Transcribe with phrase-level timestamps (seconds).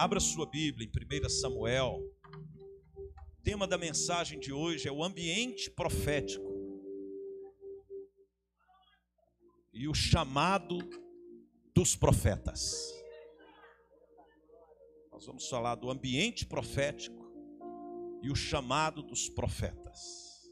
[0.00, 2.00] Abra sua Bíblia em 1 Samuel.
[3.38, 6.50] O tema da mensagem de hoje é o ambiente profético
[9.74, 10.78] e o chamado
[11.74, 12.90] dos profetas.
[15.12, 17.30] Nós vamos falar do ambiente profético
[18.22, 20.50] e o chamado dos profetas.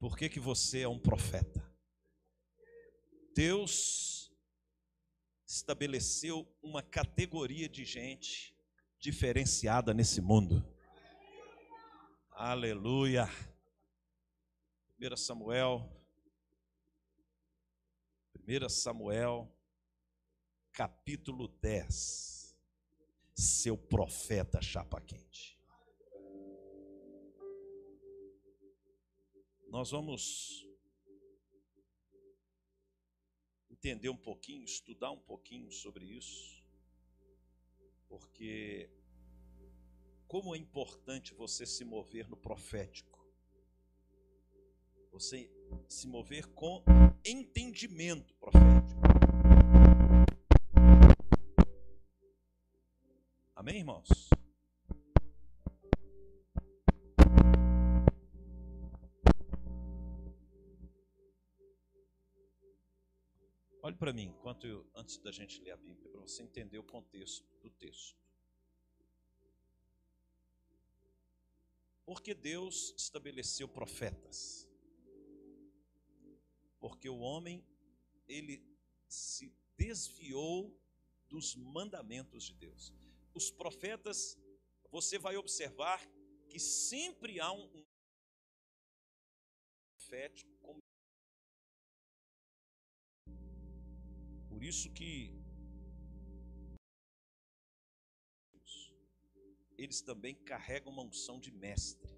[0.00, 1.72] Por que, que você é um profeta?
[3.32, 4.28] Deus
[5.46, 8.60] estabeleceu uma categoria de gente
[9.02, 10.64] diferenciada nesse mundo.
[12.30, 13.26] Aleluia.
[14.96, 15.90] 1 Samuel.
[18.46, 19.52] 1 Samuel,
[20.70, 22.56] capítulo 10.
[23.34, 25.58] Seu profeta chapa quente.
[29.66, 30.64] Nós vamos
[33.68, 36.62] entender um pouquinho, estudar um pouquinho sobre isso
[38.12, 38.90] porque
[40.32, 43.22] como é importante você se mover no profético.
[45.10, 45.52] Você
[45.86, 46.82] se mover com
[47.22, 49.02] entendimento profético.
[53.54, 54.08] Amém, irmãos?
[63.82, 66.84] Olhe para mim, enquanto eu, antes da gente ler a Bíblia, para você entender o
[66.84, 68.21] contexto do texto.
[72.04, 74.68] Porque Deus estabeleceu profetas?
[76.78, 77.64] Porque o homem
[78.26, 78.64] ele
[79.08, 80.76] se desviou
[81.28, 82.92] dos mandamentos de Deus.
[83.34, 84.38] Os profetas,
[84.90, 86.04] você vai observar
[86.48, 87.84] que sempre há um,
[89.96, 90.52] profético
[94.62, 95.41] Por isso que
[99.84, 102.12] eles também carregam uma unção de mestre.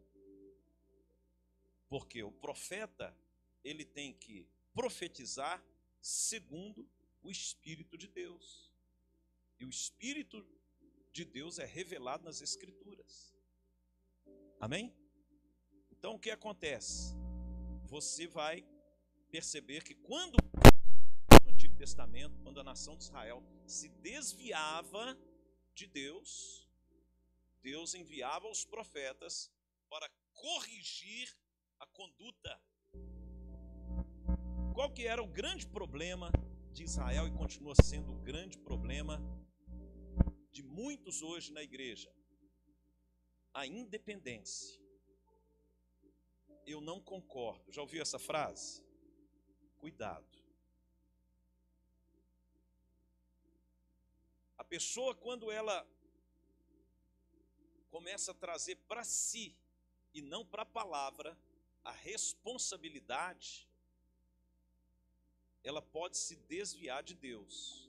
[1.88, 3.16] Porque o profeta,
[3.62, 5.64] ele tem que profetizar
[6.00, 6.88] segundo
[7.22, 8.72] o Espírito de Deus.
[9.58, 10.46] E o Espírito
[11.12, 13.34] de Deus é revelado nas Escrituras.
[14.60, 14.94] Amém?
[15.90, 17.14] Então o que acontece?
[17.86, 18.66] Você vai
[19.30, 20.36] perceber que quando
[21.84, 25.18] Testamento, quando a nação de Israel se desviava
[25.74, 26.63] de Deus,
[27.64, 29.50] Deus enviava os profetas
[29.88, 31.34] para corrigir
[31.78, 32.62] a conduta.
[34.74, 36.30] Qual que era o grande problema
[36.72, 39.18] de Israel e continua sendo o grande problema
[40.52, 42.14] de muitos hoje na igreja?
[43.54, 44.78] A independência.
[46.66, 47.72] Eu não concordo.
[47.72, 48.84] Já ouviu essa frase?
[49.78, 50.38] Cuidado.
[54.58, 55.93] A pessoa, quando ela
[57.94, 59.56] começa a trazer para si
[60.12, 61.38] e não para a palavra
[61.84, 63.68] a responsabilidade,
[65.62, 67.88] ela pode se desviar de Deus,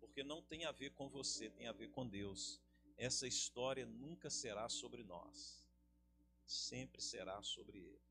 [0.00, 2.60] porque não tem a ver com você, tem a ver com Deus.
[2.98, 5.66] Essa história nunca será sobre nós,
[6.44, 8.02] sempre será sobre Ele.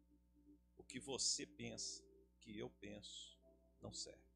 [0.76, 3.40] O que você pensa, o que eu penso,
[3.80, 4.34] não serve.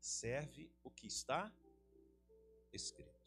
[0.00, 1.52] Serve o que está
[2.72, 3.21] escrito.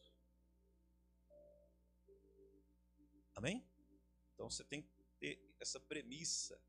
[3.35, 3.63] Amém?
[4.33, 6.59] Então você tem que ter essa premissa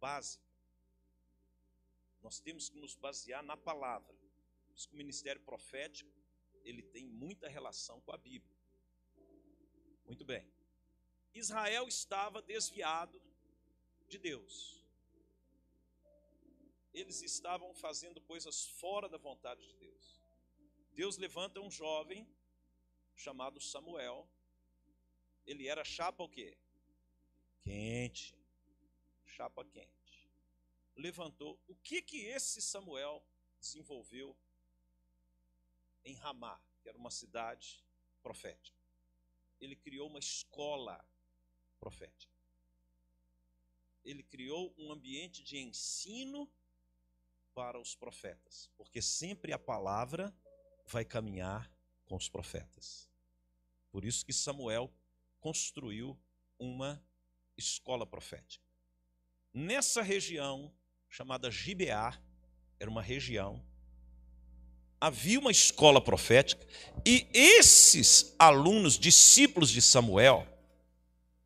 [0.00, 0.44] básica.
[2.22, 4.14] Nós temos que nos basear na palavra.
[4.66, 6.10] Por isso que o ministério profético,
[6.62, 8.56] ele tem muita relação com a Bíblia.
[10.06, 10.46] Muito bem.
[11.34, 13.20] Israel estava desviado
[14.08, 14.84] de Deus.
[16.92, 20.20] Eles estavam fazendo coisas fora da vontade de Deus.
[20.92, 22.28] Deus levanta um jovem
[23.16, 24.28] chamado Samuel.
[25.46, 26.56] Ele era chapa o quê?
[27.62, 28.36] Quente.
[29.24, 30.30] Chapa quente.
[30.96, 31.60] Levantou.
[31.66, 33.24] O que que esse Samuel
[33.60, 34.36] desenvolveu
[36.04, 37.84] em Ramá, que era uma cidade
[38.22, 38.78] profética?
[39.60, 41.04] Ele criou uma escola
[41.78, 42.32] profética.
[44.04, 46.50] Ele criou um ambiente de ensino
[47.54, 50.36] para os profetas, porque sempre a palavra
[50.86, 51.70] vai caminhar
[52.04, 53.10] com os profetas.
[53.90, 54.92] Por isso que Samuel
[55.44, 56.18] construiu
[56.58, 57.04] uma
[57.54, 58.64] escola profética.
[59.52, 60.72] Nessa região
[61.06, 62.18] chamada Gibeá,
[62.80, 63.62] era uma região,
[64.98, 66.66] havia uma escola profética
[67.04, 70.48] e esses alunos, discípulos de Samuel,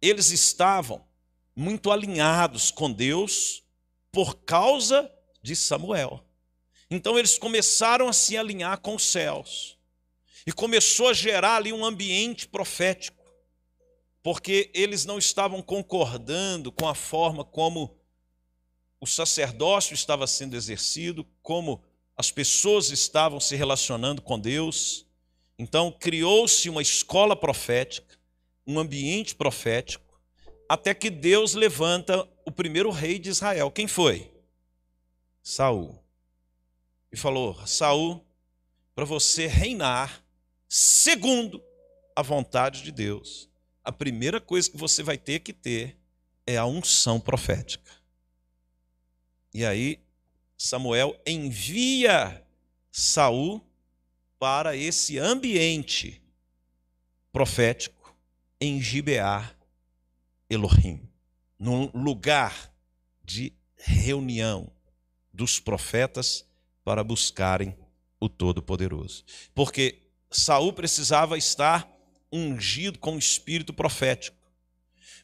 [0.00, 1.04] eles estavam
[1.56, 3.64] muito alinhados com Deus
[4.12, 5.12] por causa
[5.42, 6.24] de Samuel.
[6.88, 9.76] Então eles começaram a se alinhar com os céus.
[10.46, 13.17] E começou a gerar ali um ambiente profético,
[14.28, 17.96] porque eles não estavam concordando com a forma como
[19.00, 21.82] o sacerdócio estava sendo exercido, como
[22.14, 25.06] as pessoas estavam se relacionando com Deus.
[25.58, 28.18] Então, criou-se uma escola profética,
[28.66, 30.20] um ambiente profético,
[30.68, 33.70] até que Deus levanta o primeiro rei de Israel.
[33.70, 34.30] Quem foi?
[35.42, 35.98] Saul.
[37.10, 38.22] E falou: Saul,
[38.94, 40.22] para você reinar
[40.68, 41.64] segundo
[42.14, 43.47] a vontade de Deus,
[43.88, 45.96] a primeira coisa que você vai ter que ter
[46.46, 47.90] é a unção profética.
[49.54, 49.98] E aí
[50.58, 52.46] Samuel envia
[52.92, 53.66] Saul
[54.38, 56.20] para esse ambiente
[57.32, 58.14] profético
[58.60, 59.56] em Gibeá
[60.50, 61.08] Elohim,
[61.58, 62.70] num lugar
[63.24, 64.70] de reunião
[65.32, 66.46] dos profetas
[66.84, 67.74] para buscarem
[68.20, 69.24] o Todo-Poderoso.
[69.54, 71.90] Porque Saul precisava estar
[72.32, 74.36] ungido com o espírito profético.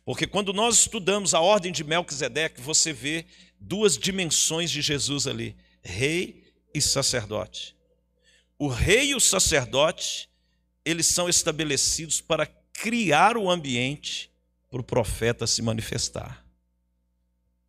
[0.04, 3.26] Porque quando nós estudamos a ordem de Melquisedeque, você vê
[3.58, 7.74] duas dimensões de Jesus ali: rei e sacerdote.
[8.58, 10.28] O rei e o sacerdote,
[10.84, 14.30] eles são estabelecidos para criar o ambiente
[14.70, 16.44] para o profeta se manifestar.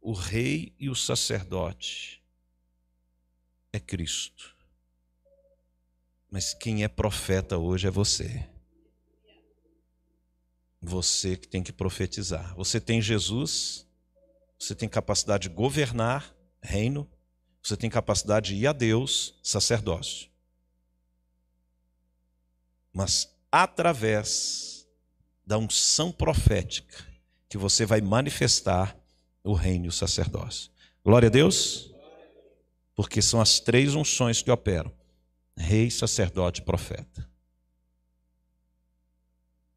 [0.02, 2.22] O rei e o sacerdote
[3.72, 4.56] é Cristo.
[6.30, 8.46] Mas quem é profeta hoje é você.
[10.86, 12.56] Você que tem que profetizar.
[12.56, 13.86] Você tem Jesus,
[14.58, 17.10] você tem capacidade de governar reino,
[17.62, 20.30] você tem capacidade de ir a Deus, sacerdócio
[22.96, 24.88] mas através
[25.46, 27.06] da unção profética
[27.50, 28.98] que você vai manifestar
[29.44, 30.72] o reino e o sacerdócio.
[31.04, 31.94] Glória a Deus,
[32.96, 34.92] porque são as três unções que operam:
[35.58, 37.30] rei, sacerdote e profeta.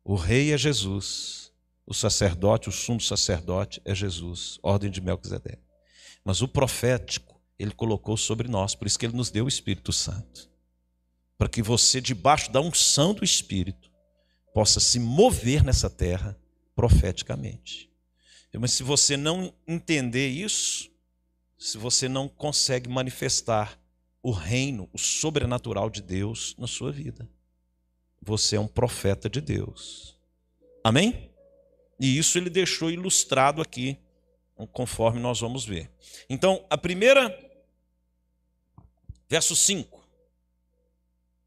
[0.09, 1.53] O rei é Jesus,
[1.85, 5.63] o sacerdote, o sumo sacerdote é Jesus, ordem de Melquisedeque.
[6.25, 9.93] Mas o profético, ele colocou sobre nós, por isso que ele nos deu o Espírito
[9.93, 10.49] Santo
[11.37, 13.93] para que você, debaixo da unção do Espírito,
[14.55, 16.35] possa se mover nessa terra
[16.75, 17.91] profeticamente.
[18.59, 20.91] Mas se você não entender isso,
[21.59, 23.79] se você não consegue manifestar
[24.23, 27.29] o reino, o sobrenatural de Deus na sua vida,
[28.21, 30.17] você é um profeta de Deus.
[30.83, 31.31] Amém?
[31.99, 33.99] E isso ele deixou ilustrado aqui,
[34.73, 35.91] conforme nós vamos ver.
[36.29, 37.37] Então, a primeira,
[39.29, 39.99] verso 5.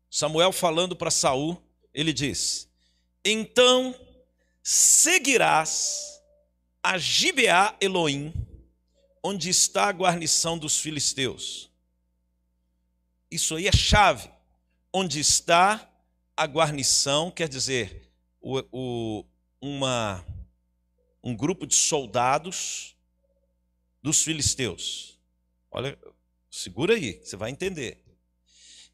[0.09, 1.62] Samuel falando para Saul,
[1.94, 2.69] ele diz:
[3.24, 3.95] Então
[4.62, 6.21] seguirás
[6.83, 8.33] a Gibeá Elohim,
[9.24, 11.69] onde está a guarnição dos filisteus.
[13.29, 14.29] Isso aí é chave.
[14.94, 15.89] Onde está
[16.41, 18.11] a guarnição, quer dizer,
[18.41, 19.25] o, o,
[19.61, 20.25] uma,
[21.23, 22.95] um grupo de soldados
[24.01, 25.19] dos filisteus.
[25.69, 25.95] Olha,
[26.49, 28.03] segura aí, você vai entender.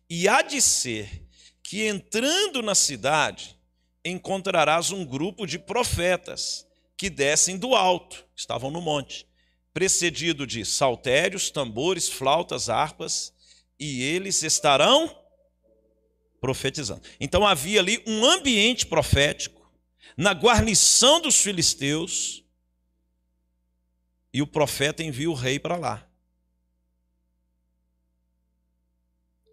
[0.10, 1.26] E há de ser
[1.64, 3.58] que entrando na cidade
[4.04, 6.68] encontrarás um grupo de profetas
[6.98, 9.26] que descem do alto, estavam no monte,
[9.74, 13.34] precedido de saltérios, tambores, flautas, harpas,
[13.80, 15.27] e eles estarão
[16.40, 17.02] profetizando.
[17.20, 19.58] Então havia ali um ambiente profético
[20.16, 22.44] na guarnição dos filisteus,
[24.34, 26.08] e o profeta envia o rei para lá.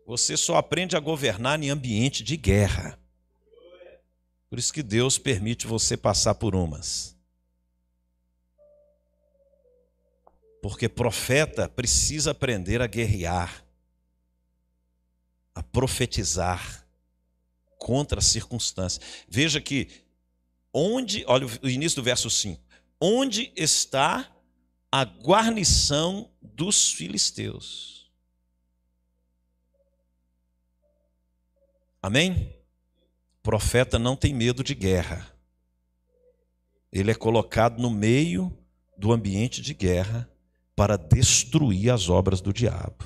[0.07, 2.99] Você só aprende a governar em ambiente de guerra.
[4.51, 7.17] Por isso que Deus permite você passar por umas.
[10.61, 13.64] Porque profeta precisa aprender a guerrear,
[15.55, 16.87] a profetizar
[17.79, 19.25] contra as circunstâncias.
[19.29, 19.89] Veja que
[20.73, 22.61] onde, olha o início do verso 5.
[23.01, 24.31] Onde está
[24.91, 28.11] a guarnição dos filisteus?
[32.03, 32.55] Amém?
[33.45, 35.31] profeta não tem medo de guerra.
[36.91, 38.57] Ele é colocado no meio
[38.97, 40.29] do ambiente de guerra
[40.75, 43.05] para destruir as obras do diabo.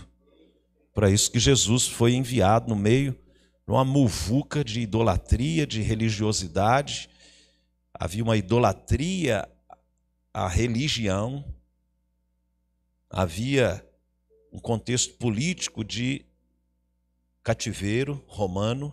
[0.98, 7.08] Para isso que Jesus foi enviado no meio de uma muvuca de idolatria, de religiosidade.
[7.94, 9.48] Havia uma idolatria
[10.34, 11.54] à religião.
[13.08, 13.88] Havia
[14.50, 16.26] um contexto político de
[17.44, 18.92] cativeiro romano,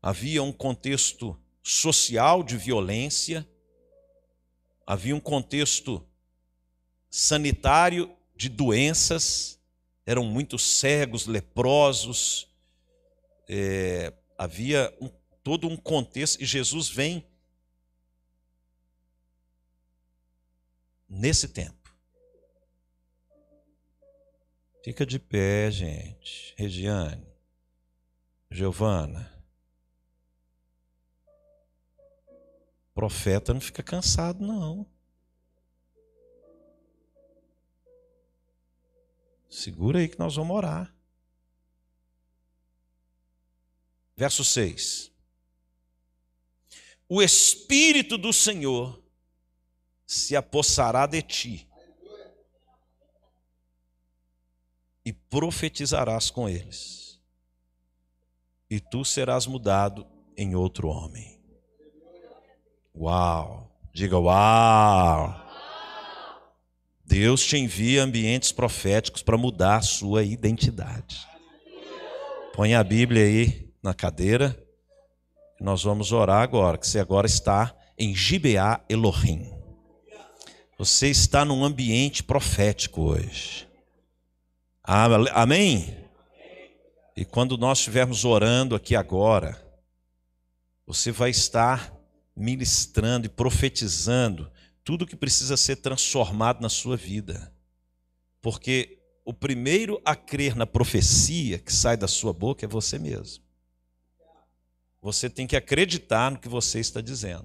[0.00, 3.44] havia um contexto social de violência,
[4.86, 6.00] havia um contexto
[7.10, 9.57] sanitário de doenças,
[10.08, 12.48] eram muitos cegos, leprosos,
[13.46, 15.10] é, Havia um,
[15.42, 17.26] todo um contexto e Jesus vem
[21.06, 21.94] nesse tempo.
[24.82, 26.54] Fica de pé, gente.
[26.56, 27.26] Regiane,
[28.50, 29.30] Giovana.
[32.94, 34.86] Profeta não fica cansado, não.
[39.48, 40.94] Segura aí que nós vamos orar.
[44.16, 45.10] Verso 6.
[47.08, 49.02] O Espírito do Senhor
[50.06, 51.68] se apossará de ti,
[55.04, 57.18] e profetizarás com eles,
[58.68, 61.40] e tu serás mudado em outro homem.
[62.94, 63.74] Uau!
[63.90, 65.47] Diga uau!
[67.08, 71.26] Deus te envia ambientes proféticos para mudar a sua identidade.
[72.54, 74.54] Põe a Bíblia aí na cadeira.
[75.58, 79.50] Nós vamos orar agora, que você agora está em Gibeá Elohim.
[80.76, 83.66] Você está num ambiente profético hoje.
[84.84, 85.96] Amém?
[87.16, 89.58] E quando nós estivermos orando aqui agora,
[90.86, 91.90] você vai estar
[92.36, 94.52] ministrando e profetizando
[94.88, 97.52] tudo que precisa ser transformado na sua vida.
[98.40, 103.44] Porque o primeiro a crer na profecia que sai da sua boca é você mesmo.
[105.02, 107.44] Você tem que acreditar no que você está dizendo.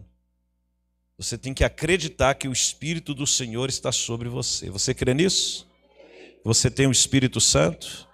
[1.18, 4.70] Você tem que acreditar que o Espírito do Senhor está sobre você.
[4.70, 5.68] Você crê nisso?
[6.46, 8.08] Você tem o Espírito Santo?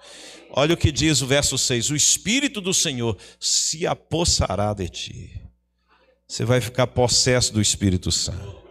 [0.49, 5.41] Olha o que diz o verso 6: O Espírito do Senhor se apossará de ti.
[6.27, 8.68] Você vai ficar possesso do Espírito Santo.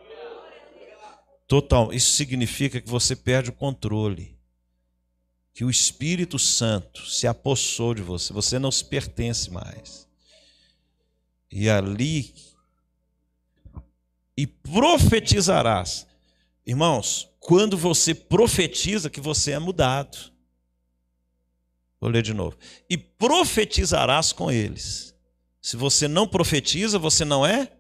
[1.49, 4.39] Total, isso significa que você perde o controle.
[5.55, 10.07] Que o Espírito Santo se apossou de você, você não se pertence mais.
[11.51, 12.35] E ali
[14.37, 16.07] e profetizarás.
[16.65, 20.17] Irmãos, quando você profetiza que você é mudado.
[21.99, 22.57] Vou ler de novo.
[22.89, 25.15] E profetizarás com eles.
[25.61, 27.73] Se você não profetiza, você não é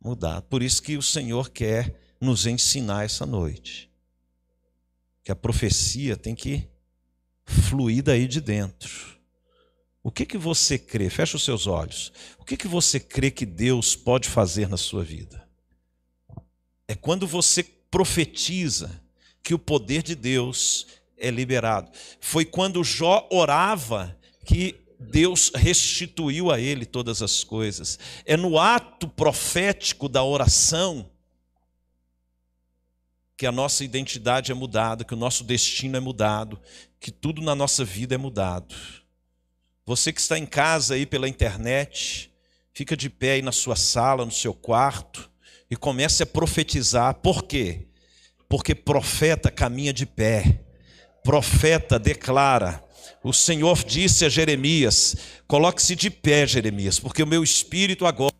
[0.00, 0.44] mudado.
[0.44, 3.90] Por isso que o Senhor quer nos ensinar essa noite.
[5.22, 6.68] Que a profecia tem que
[7.44, 9.16] fluir daí de dentro.
[10.02, 11.10] O que que você crê?
[11.10, 12.12] Fecha os seus olhos.
[12.38, 15.46] O que que você crê que Deus pode fazer na sua vida?
[16.88, 19.00] é quando você profetiza
[19.42, 21.90] que o poder de Deus é liberado.
[22.20, 27.98] Foi quando Jó orava que Deus restituiu a ele todas as coisas.
[28.24, 31.10] É no ato profético da oração
[33.36, 36.58] que a nossa identidade é mudada, que o nosso destino é mudado,
[36.98, 38.74] que tudo na nossa vida é mudado.
[39.84, 42.32] Você que está em casa aí pela internet,
[42.72, 45.30] fica de pé aí na sua sala, no seu quarto
[45.70, 47.14] e comece a profetizar.
[47.16, 47.86] Por quê?
[48.48, 50.64] Porque profeta caminha de pé,
[51.22, 52.82] profeta declara.
[53.22, 55.16] O Senhor disse a Jeremias:
[55.46, 58.34] coloque-se de pé, Jeremias, porque o meu espírito agora,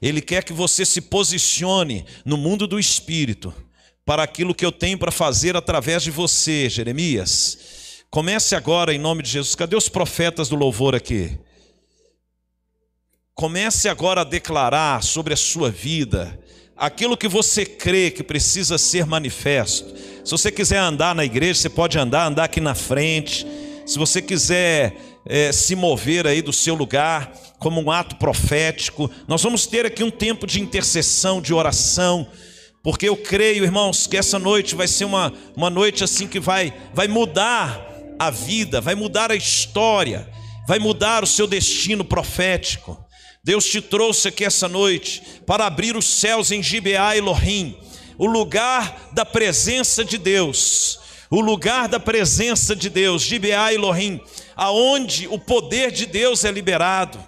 [0.00, 3.52] ele quer que você se posicione no mundo do espírito
[4.08, 7.58] para aquilo que eu tenho para fazer através de você, Jeremias.
[8.08, 9.54] Comece agora em nome de Jesus.
[9.54, 11.38] Cadê os profetas do louvor aqui?
[13.34, 16.40] Comece agora a declarar sobre a sua vida
[16.74, 19.94] aquilo que você crê que precisa ser manifesto.
[20.24, 23.46] Se você quiser andar na igreja, você pode andar, andar aqui na frente.
[23.84, 24.96] Se você quiser
[25.26, 30.02] é, se mover aí do seu lugar como um ato profético, nós vamos ter aqui
[30.02, 32.26] um tempo de intercessão, de oração,
[32.82, 36.72] porque eu creio, irmãos, que essa noite vai ser uma, uma noite assim que vai,
[36.94, 37.86] vai mudar
[38.18, 40.28] a vida, vai mudar a história,
[40.66, 42.98] vai mudar o seu destino profético.
[43.42, 47.78] Deus te trouxe aqui essa noite para abrir os céus em Gibeá Elohim,
[48.18, 54.20] o lugar da presença de Deus, o lugar da presença de Deus, Gibeá Elohim,
[54.56, 57.18] aonde o poder de Deus é liberado.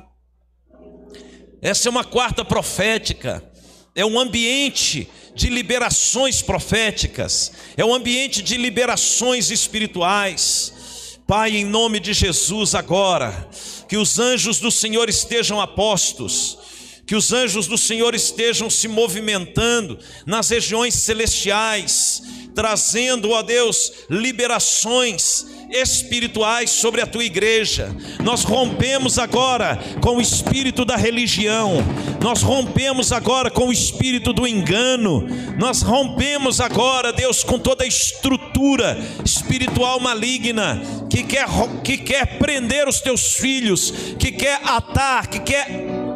[1.63, 3.50] Essa é uma quarta profética,
[3.95, 11.19] é um ambiente de liberações proféticas, é um ambiente de liberações espirituais.
[11.27, 13.49] Pai, em nome de Jesus, agora,
[13.89, 16.59] que os anjos do Senhor estejam apostos,
[17.07, 22.23] que os anjos do Senhor estejam se movimentando nas regiões celestiais,
[22.55, 27.95] trazendo, ó Deus, liberações espirituais sobre a tua igreja.
[28.23, 31.85] Nós rompemos agora com o espírito da religião,
[32.23, 35.27] nós rompemos agora com o espírito do engano,
[35.59, 41.47] nós rompemos agora, Deus, com toda a estrutura espiritual maligna que quer,
[41.83, 45.67] que quer prender os teus filhos, que quer atar, que quer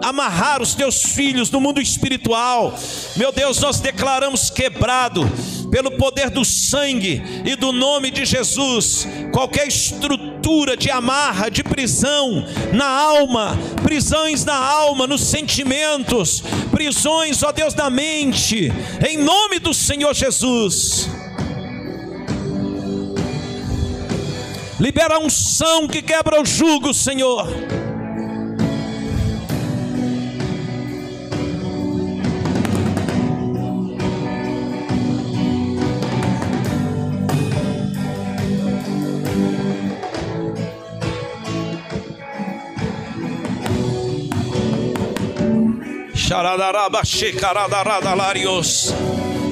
[0.02, 2.78] amarrar os teus filhos no mundo espiritual.
[3.16, 5.30] Meu Deus, nós declaramos quebrado
[5.74, 12.46] pelo poder do sangue e do nome de Jesus, qualquer estrutura de amarra, de prisão
[12.72, 18.72] na alma, prisões na alma, nos sentimentos, prisões, ó Deus, da mente,
[19.04, 21.08] em nome do Senhor Jesus.
[24.78, 27.48] Libera a unção que quebra o jugo, Senhor.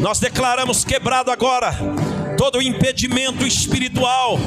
[0.01, 1.77] Nós declaramos quebrado agora
[2.39, 4.39] todo o impedimento espiritual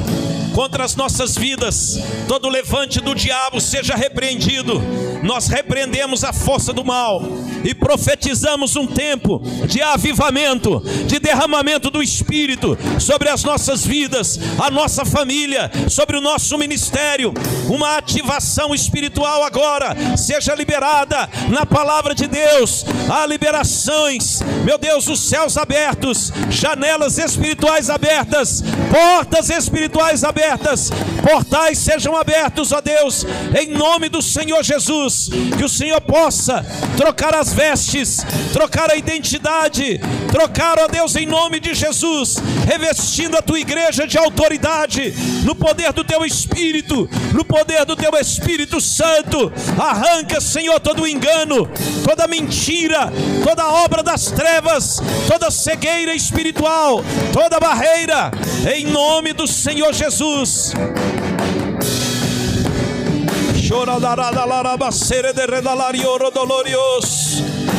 [0.52, 4.82] contra as nossas vidas, todo levante do diabo seja repreendido.
[5.22, 7.22] Nós repreendemos a força do mal
[7.64, 14.70] e profetizamos um tempo de avivamento, de derramamento do Espírito sobre as nossas vidas, a
[14.70, 17.32] nossa família, sobre o nosso ministério.
[17.68, 22.84] Uma ativação espiritual agora seja liberada na palavra de Deus.
[23.10, 30.90] Há liberações, meu Deus, os céus abertos, janelas espirituais abertas, portas espirituais abertas
[31.26, 33.26] portais sejam abertos, ó Deus,
[33.58, 35.05] em nome do Senhor Jesus,
[35.56, 36.64] que o Senhor possa
[36.96, 42.36] trocar as vestes, trocar a identidade, trocar, ó Deus, em nome de Jesus,
[42.66, 48.12] revestindo a tua igreja de autoridade, no poder do teu Espírito, no poder do teu
[48.18, 49.52] Espírito Santo.
[49.78, 51.68] Arranca, Senhor, todo o engano,
[52.04, 53.12] toda mentira,
[53.44, 58.30] toda obra das trevas, toda cegueira espiritual, toda barreira,
[58.74, 60.74] em nome do Senhor Jesus.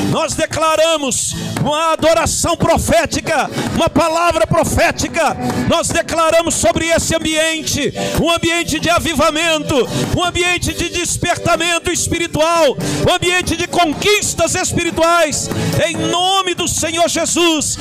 [0.10, 5.38] Nós declaramos uma adoração profética, uma palavra profética.
[5.70, 9.76] Nós declaramos sobre esse ambiente, um ambiente de avivamento,
[10.18, 15.50] um ambiente de despertamento espiritual, um ambiente de conquistas espirituais.
[15.88, 17.78] Em nome do Senhor Jesus,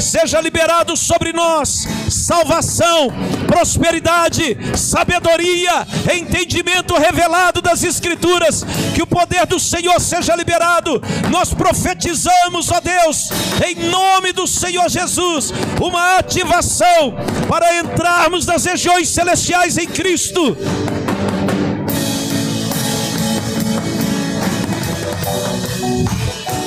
[0.00, 3.12] seja liberado sobre nós salvação,
[3.48, 8.64] prosperidade, sabedoria, entendimento revelado das Escrituras.
[8.94, 11.02] Que o poder do Senhor seja liberado.
[11.30, 13.30] Nós profetizamos, ó Deus
[13.66, 17.16] em nome do Senhor Jesus, uma ativação
[17.48, 20.56] para entrarmos nas regiões celestiais em Cristo.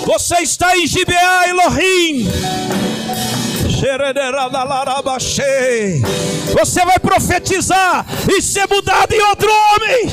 [0.05, 2.27] Você está em Gibeá, Elohim.
[6.53, 10.09] Você vai profetizar e ser mudado em outro homem.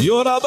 [0.00, 0.40] Yora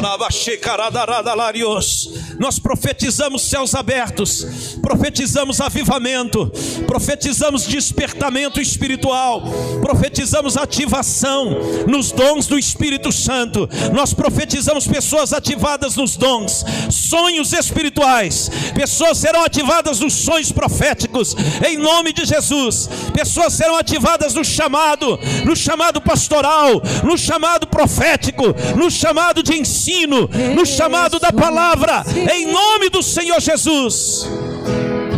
[0.00, 2.08] da rada rada larios.
[2.38, 6.50] Nós profetizamos céus abertos, profetizamos avivamento,
[6.86, 9.42] profetizamos despertamento espiritual,
[9.80, 13.68] profetizamos ativação nos dons do Espírito Santo.
[13.92, 18.48] Nós profetizamos pessoas ativadas nos dons, sonhos espirituais.
[18.72, 21.34] Pessoas serão ativadas nos sonhos proféticos,
[21.66, 22.88] em nome de Jesus.
[23.12, 30.30] Pessoas serão ativadas no chamado, no chamado pastoral, no chamado profético, no chamado de ensino,
[30.54, 34.28] no chamado da palavra em nome do Senhor Jesus.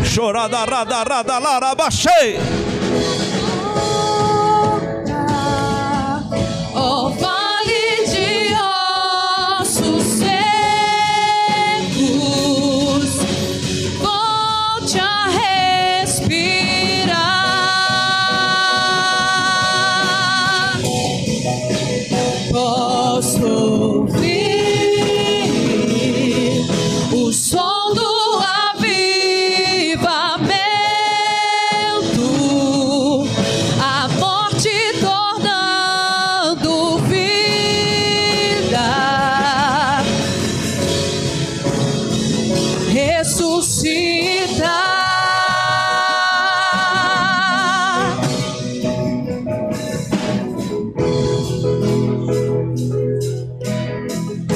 [0.04, 2.38] Chorada, rada, rada, lara, baixei.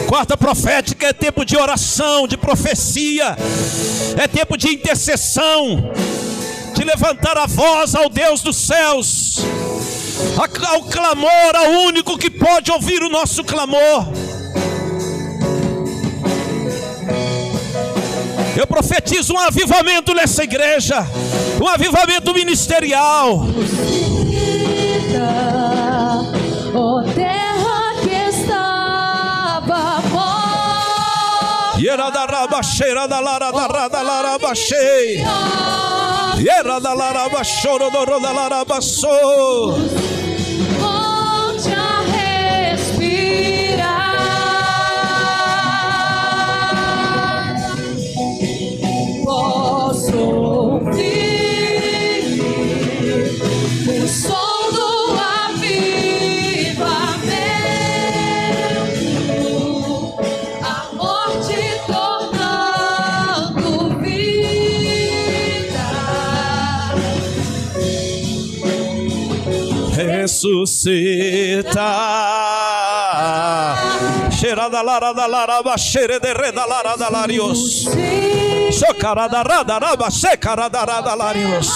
[0.06, 3.36] Quarta profética é tempo de oração, de profecia,
[4.16, 5.92] é tempo de intercessão,
[6.74, 9.38] de levantar a voz ao Deus dos céus,
[10.68, 14.06] ao clamor, ao único que pode ouvir o nosso clamor.
[18.56, 21.04] Eu profetizo um avivamento nessa igreja,
[21.60, 23.46] um avivamento ministerial.
[31.94, 35.22] Yera da rabacheira da lara da rada lara bachei.
[36.42, 40.23] Yera da lara bachoro do roda lara bassou.
[70.64, 71.90] Ressuscita.
[74.30, 77.84] Cheira da lara da lara baixere de reda lara da larios.
[78.72, 80.08] Chocara da rada raba
[80.70, 81.68] da rada larios.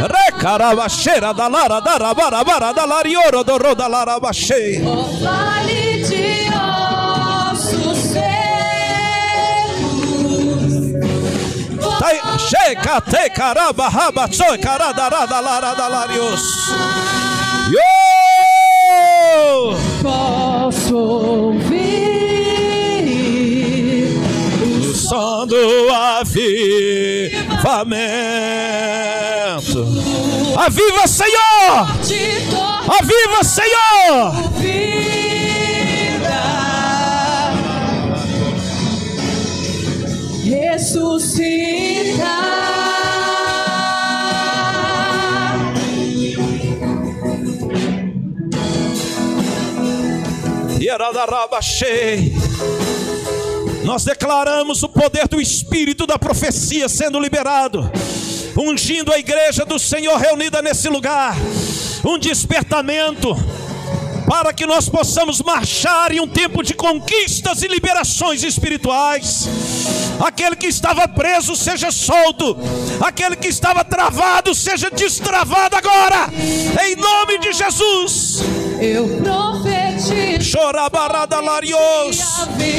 [0.00, 4.80] Recaraba cheira da lara da rabara bara da larioro do roda lara baixei.
[4.80, 8.14] Vale de ossos
[12.48, 17.17] Checa te caraba raba soy carada rada lara da larios.
[20.00, 21.68] Posso ouvir
[24.88, 26.58] o som do avivamento.
[30.56, 31.88] Aviva, Senhor!
[32.88, 34.32] Aviva, Senhor!
[40.78, 42.67] Ressuscita.
[53.84, 57.90] Nós declaramos o poder do Espírito da profecia sendo liberado,
[58.56, 61.36] ungindo a igreja do Senhor reunida nesse lugar,
[62.04, 63.36] um despertamento
[64.28, 69.46] para que nós possamos marchar em um tempo de conquistas e liberações espirituais.
[70.20, 72.56] Aquele que estava preso seja solto,
[73.00, 76.30] aquele que estava travado seja destravado agora,
[76.82, 78.40] em nome de Jesus.
[78.80, 79.77] Eu profetizo.
[80.40, 82.18] Chorabarada larios.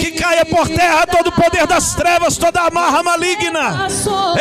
[0.01, 3.87] Que caia por terra todo o poder das trevas, toda amarra maligna.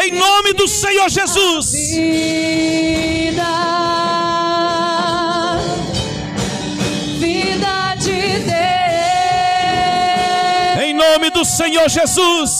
[0.03, 1.73] Em nome do Senhor Jesus.
[1.73, 3.43] Vida,
[7.19, 8.59] vida de Deus.
[10.85, 12.58] Em nome do Senhor Jesus.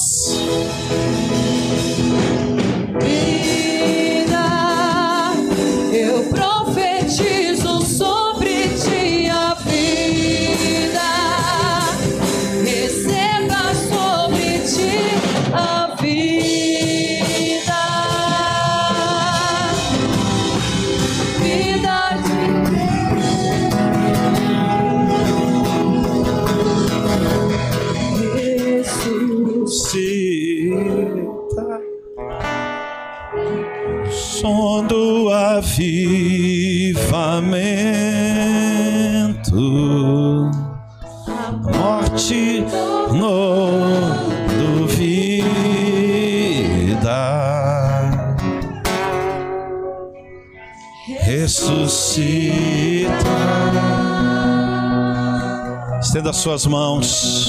[56.29, 57.49] Estenda suas mãos.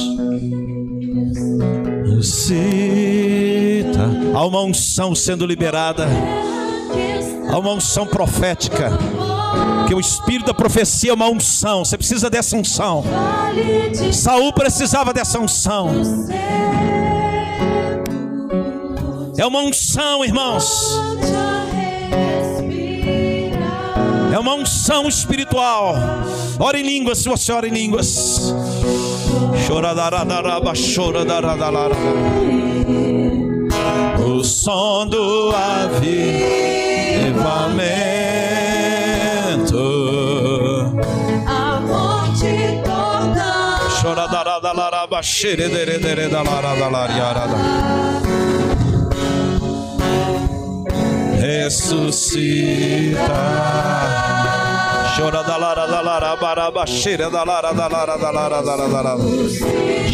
[2.15, 3.99] Ressuscita.
[4.33, 6.07] Há uma unção sendo liberada.
[7.51, 8.91] Há uma unção profética.
[9.87, 11.83] Que o espírito da profecia é uma unção.
[11.83, 13.03] Você precisa dessa unção.
[14.13, 15.89] Saul precisava dessa unção.
[19.37, 20.97] É uma unção, irmãos.
[24.31, 25.95] É uma unção espiritual.
[26.59, 28.53] Ora em línguas, se você ora em línguas.
[34.25, 36.29] O som do avivamento.
[41.47, 43.79] A morte toda.
[44.01, 47.57] Choradarada laraba xerederedereda larada lariarada.
[51.41, 52.69] Ressuscita.
[55.19, 58.87] Chora da lara da lara baraba cheira da lara da lara da lara da lara
[58.87, 59.17] da lara.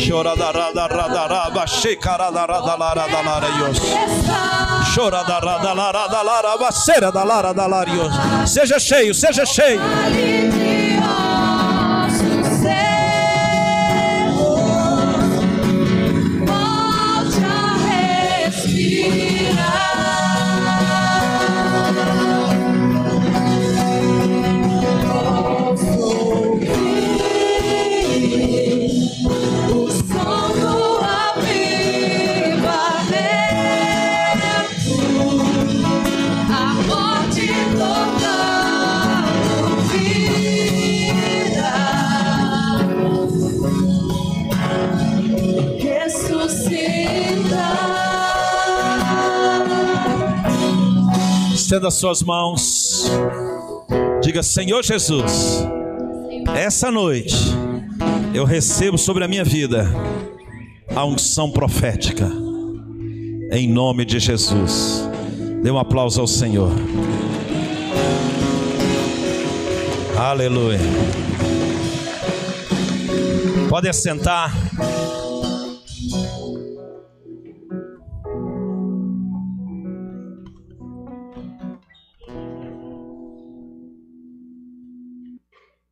[0.03, 3.47] Chora da ra da ra da ra ba checara da ra da lara da lara
[3.59, 3.79] ios.
[4.95, 8.49] Chora da ra da lara da lara ba cheira da lara da lara ios.
[8.51, 10.64] Seja cheio, seja cheio.
[51.85, 53.05] Estenda suas mãos.
[54.21, 55.63] Diga, Senhor Jesus,
[56.55, 57.35] essa noite
[58.33, 59.87] eu recebo sobre a minha vida
[60.95, 62.27] a unção profética.
[63.51, 65.07] Em nome de Jesus.
[65.61, 66.71] Dê um aplauso ao Senhor.
[70.17, 70.79] Aleluia.
[73.69, 74.51] Pode assentar.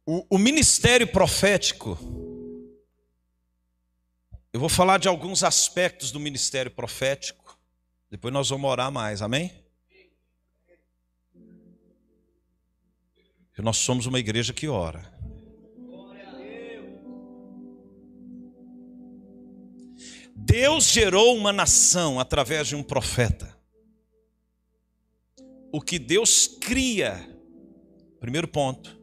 [0.06, 1.98] O, o ministério profético.
[4.52, 7.58] Eu vou falar de alguns aspectos do ministério profético.
[8.10, 9.52] Depois nós vamos orar mais, amém?
[13.58, 15.14] Nós somos uma igreja que ora.
[20.36, 23.58] Deus gerou uma nação através de um profeta.
[25.72, 27.26] O que Deus cria,
[28.20, 29.03] primeiro ponto,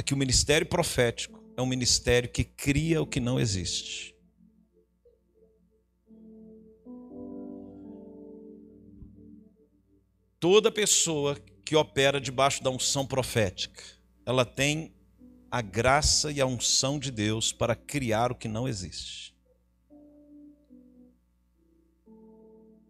[0.00, 4.16] é que o ministério profético é um ministério que cria o que não existe.
[10.40, 13.82] Toda pessoa que opera debaixo da unção profética,
[14.24, 14.94] ela tem
[15.50, 19.36] a graça e a unção de Deus para criar o que não existe.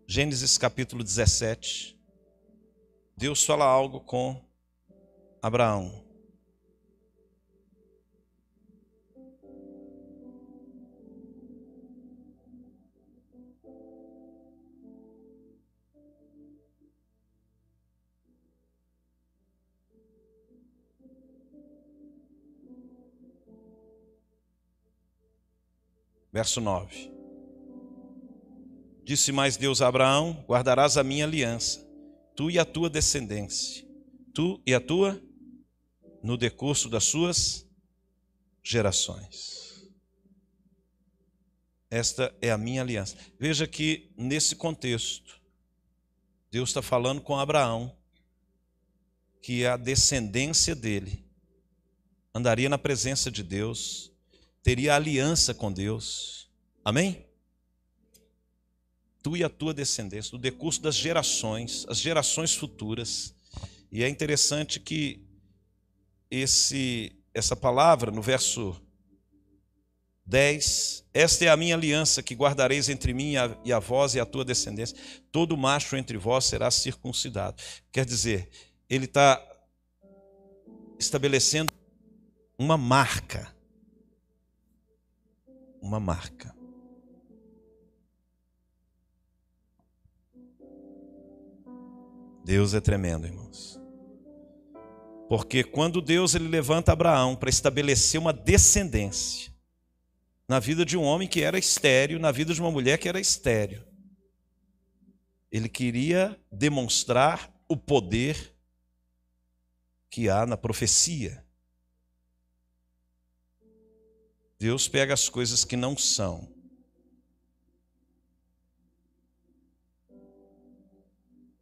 [0.06, 1.98] Gênesis capítulo 17.
[3.16, 4.40] Deus fala algo com
[5.42, 6.09] Abraão.
[26.32, 27.10] Verso 9.
[29.04, 31.84] Disse mais Deus a Abraão: Guardarás a minha aliança,
[32.36, 33.86] tu e a tua descendência,
[34.32, 35.20] tu e a tua,
[36.22, 37.66] no decurso das suas
[38.62, 39.90] gerações.
[41.90, 43.16] Esta é a minha aliança.
[43.38, 45.40] Veja que nesse contexto,
[46.50, 47.96] Deus está falando com Abraão
[49.42, 51.24] que a descendência dele
[52.34, 54.09] andaria na presença de Deus,
[54.62, 56.48] teria aliança com Deus.
[56.84, 57.26] Amém?
[59.22, 63.34] Tu e a tua descendência, no decurso das gerações, as gerações futuras.
[63.92, 65.22] E é interessante que
[66.30, 68.80] esse essa palavra no verso
[70.26, 74.14] 10, esta é a minha aliança que guardareis entre mim e a, e a vós
[74.14, 74.96] e a tua descendência.
[75.32, 77.60] Todo macho entre vós será circuncidado.
[77.92, 78.48] Quer dizer,
[78.88, 79.44] ele está
[80.98, 81.72] estabelecendo
[82.58, 83.52] uma marca.
[85.80, 86.54] Uma marca.
[92.44, 93.80] Deus é tremendo, irmãos.
[95.28, 99.52] Porque quando Deus ele levanta Abraão para estabelecer uma descendência
[100.48, 103.20] na vida de um homem que era estéreo, na vida de uma mulher que era
[103.20, 103.86] estéreo,
[105.52, 108.52] ele queria demonstrar o poder
[110.10, 111.44] que há na profecia.
[114.60, 116.46] Deus pega as coisas que não são.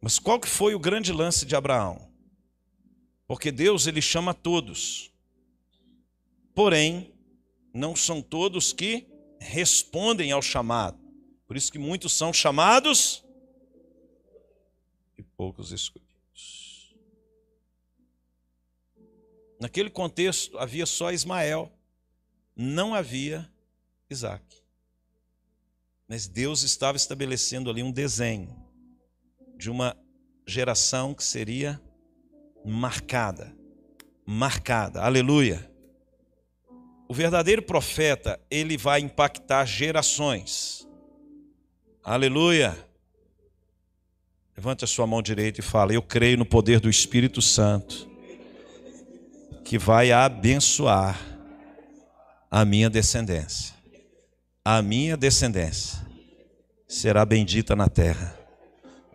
[0.01, 2.11] Mas qual que foi o grande lance de Abraão?
[3.25, 5.13] Porque Deus ele chama todos.
[6.53, 7.13] Porém,
[7.73, 9.07] não são todos que
[9.39, 10.99] respondem ao chamado.
[11.47, 13.23] Por isso que muitos são chamados
[15.17, 16.93] e poucos escolhidos.
[19.57, 21.78] Naquele contexto havia só Ismael,
[22.61, 23.49] não havia
[24.09, 24.43] Isaac.
[26.05, 28.53] Mas Deus estava estabelecendo ali um desenho
[29.57, 29.95] de uma
[30.45, 31.81] geração que seria
[32.65, 33.55] marcada,
[34.25, 35.01] marcada.
[35.01, 35.71] Aleluia.
[37.07, 40.85] O verdadeiro profeta, ele vai impactar gerações.
[42.03, 42.77] Aleluia.
[44.57, 48.09] Levante a sua mão direita e fala: Eu creio no poder do Espírito Santo,
[49.63, 51.38] que vai abençoar
[52.49, 53.75] a minha descendência.
[54.63, 55.99] A minha descendência
[56.87, 58.37] será bendita na terra.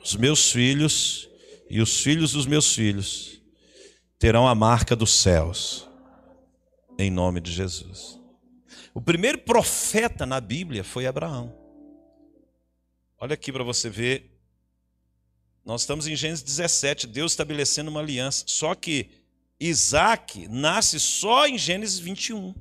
[0.02, 1.28] Os meus filhos
[1.68, 3.40] e os filhos dos meus filhos
[4.18, 5.88] terão a marca dos céus,
[6.98, 8.20] em nome de Jesus.
[8.94, 11.52] O primeiro profeta na Bíblia foi Abraão.
[13.18, 14.30] Olha aqui para você ver.
[15.64, 18.44] Nós estamos em Gênesis 17, Deus estabelecendo uma aliança.
[18.46, 19.10] Só que
[19.58, 22.54] Isaac nasce só em Gênesis 21.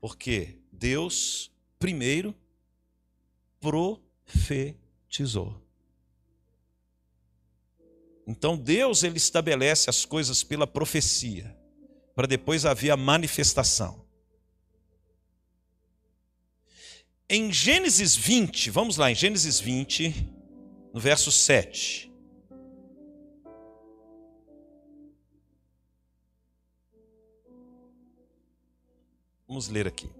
[0.00, 2.34] Porque Deus, primeiro,
[3.60, 5.62] profetizou.
[8.26, 11.56] Então Deus ele estabelece as coisas pela profecia,
[12.14, 14.06] para depois haver a manifestação.
[17.30, 20.14] Em Gênesis 20, vamos lá, em Gênesis 20,
[20.92, 22.07] no verso 7.
[29.48, 30.10] Vamos ler aqui.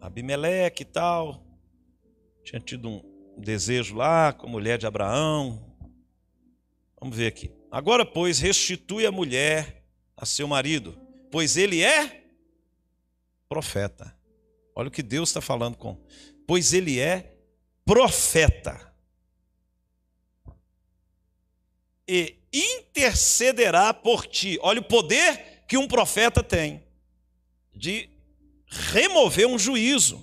[0.00, 1.44] Abimeleque e tal,
[2.44, 3.02] tinha tido um
[3.36, 5.74] desejo lá com a mulher de Abraão.
[7.00, 7.52] Vamos ver aqui.
[7.68, 9.84] Agora, pois, restitui a mulher
[10.16, 10.96] a seu marido,
[11.32, 12.26] pois ele é
[13.48, 14.16] profeta.
[14.74, 16.00] Olha o que Deus está falando com.
[16.46, 17.36] Pois ele é
[17.84, 18.94] profeta.
[22.06, 24.58] E intercederá por ti.
[24.62, 26.84] Olha o poder que um profeta tem
[27.74, 28.06] de
[28.66, 30.22] remover um juízo.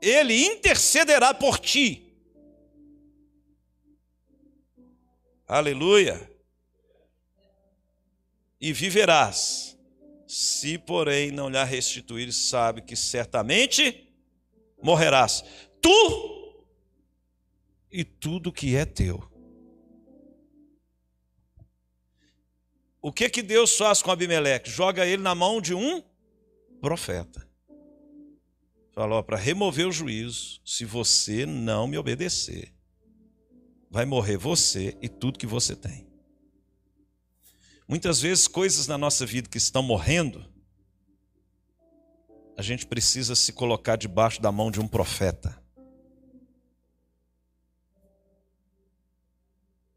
[0.00, 2.16] Ele intercederá por ti.
[5.46, 6.26] Aleluia.
[8.58, 9.76] E viverás.
[10.26, 14.10] Se, porém, não lhe restituir, sabe que certamente
[14.82, 15.44] morrerás.
[15.82, 16.64] Tu
[17.92, 19.33] e tudo que é teu.
[23.04, 24.70] O que que Deus faz com Abimeleque?
[24.70, 26.02] Joga ele na mão de um
[26.80, 27.46] profeta.
[28.92, 32.72] Falou para remover o juízo, se você não me obedecer,
[33.90, 36.08] vai morrer você e tudo que você tem.
[37.86, 40.50] Muitas vezes coisas na nossa vida que estão morrendo,
[42.56, 45.62] a gente precisa se colocar debaixo da mão de um profeta.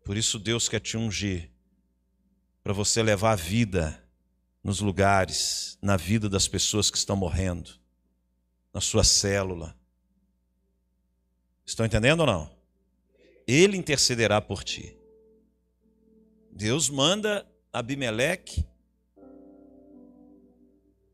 [0.04, 1.56] Por isso Deus quer te ungir
[2.68, 3.98] para você levar a vida
[4.62, 7.72] nos lugares, na vida das pessoas que estão morrendo,
[8.74, 9.74] na sua célula.
[11.66, 12.52] Estão entendendo ou não?
[13.48, 14.98] Ele intercederá por ti.
[16.52, 18.66] Deus manda Abimeleque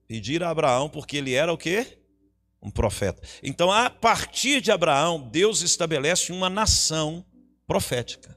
[0.07, 1.99] pedir a Abraão, porque ele era o quê?
[2.63, 3.21] Um profeta.
[3.43, 7.23] Então, a partir de Abraão, Deus estabelece uma nação
[7.67, 8.35] profética.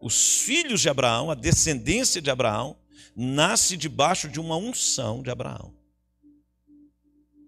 [0.00, 2.76] Os filhos de Abraão, a descendência de Abraão,
[3.14, 5.74] nasce debaixo de uma unção de Abraão.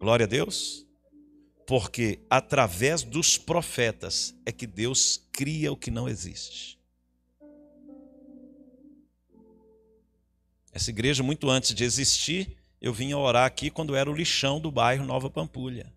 [0.01, 0.87] Glória a Deus.
[1.67, 6.81] Porque através dos profetas é que Deus cria o que não existe.
[10.73, 14.71] Essa igreja, muito antes de existir, eu vinha orar aqui quando era o lixão do
[14.71, 15.93] bairro Nova Pampulha.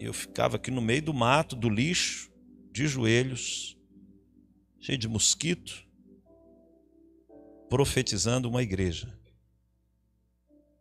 [0.00, 2.32] Eu ficava aqui no meio do mato, do lixo,
[2.72, 3.76] de joelhos,
[4.82, 5.86] cheio de mosquito,
[7.70, 9.16] profetizando uma igreja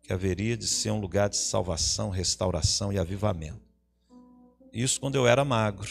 [0.02, 3.62] que haveria de ser um lugar de salvação, restauração e avivamento.
[4.74, 5.88] Isso quando eu era magro.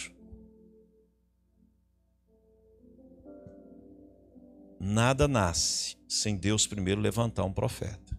[4.80, 8.18] Nada nasce sem Deus primeiro levantar um profeta.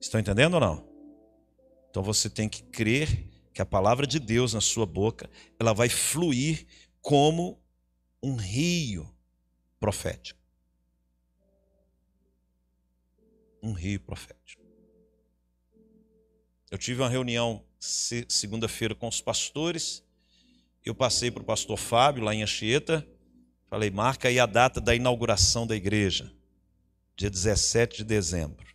[0.00, 0.88] Estão entendendo ou não?
[1.88, 5.88] Então você tem que crer que a palavra de Deus na sua boca, ela vai
[5.88, 6.66] fluir
[7.00, 7.62] como
[8.22, 9.08] um rio
[9.78, 10.46] profético.
[13.66, 14.64] um rio profético.
[16.70, 20.04] Eu tive uma reunião segunda-feira com os pastores.
[20.84, 23.06] Eu passei para o pastor Fábio, lá em Anchieta.
[23.68, 26.32] Falei, marca aí a data da inauguração da igreja,
[27.16, 28.66] dia 17 de dezembro.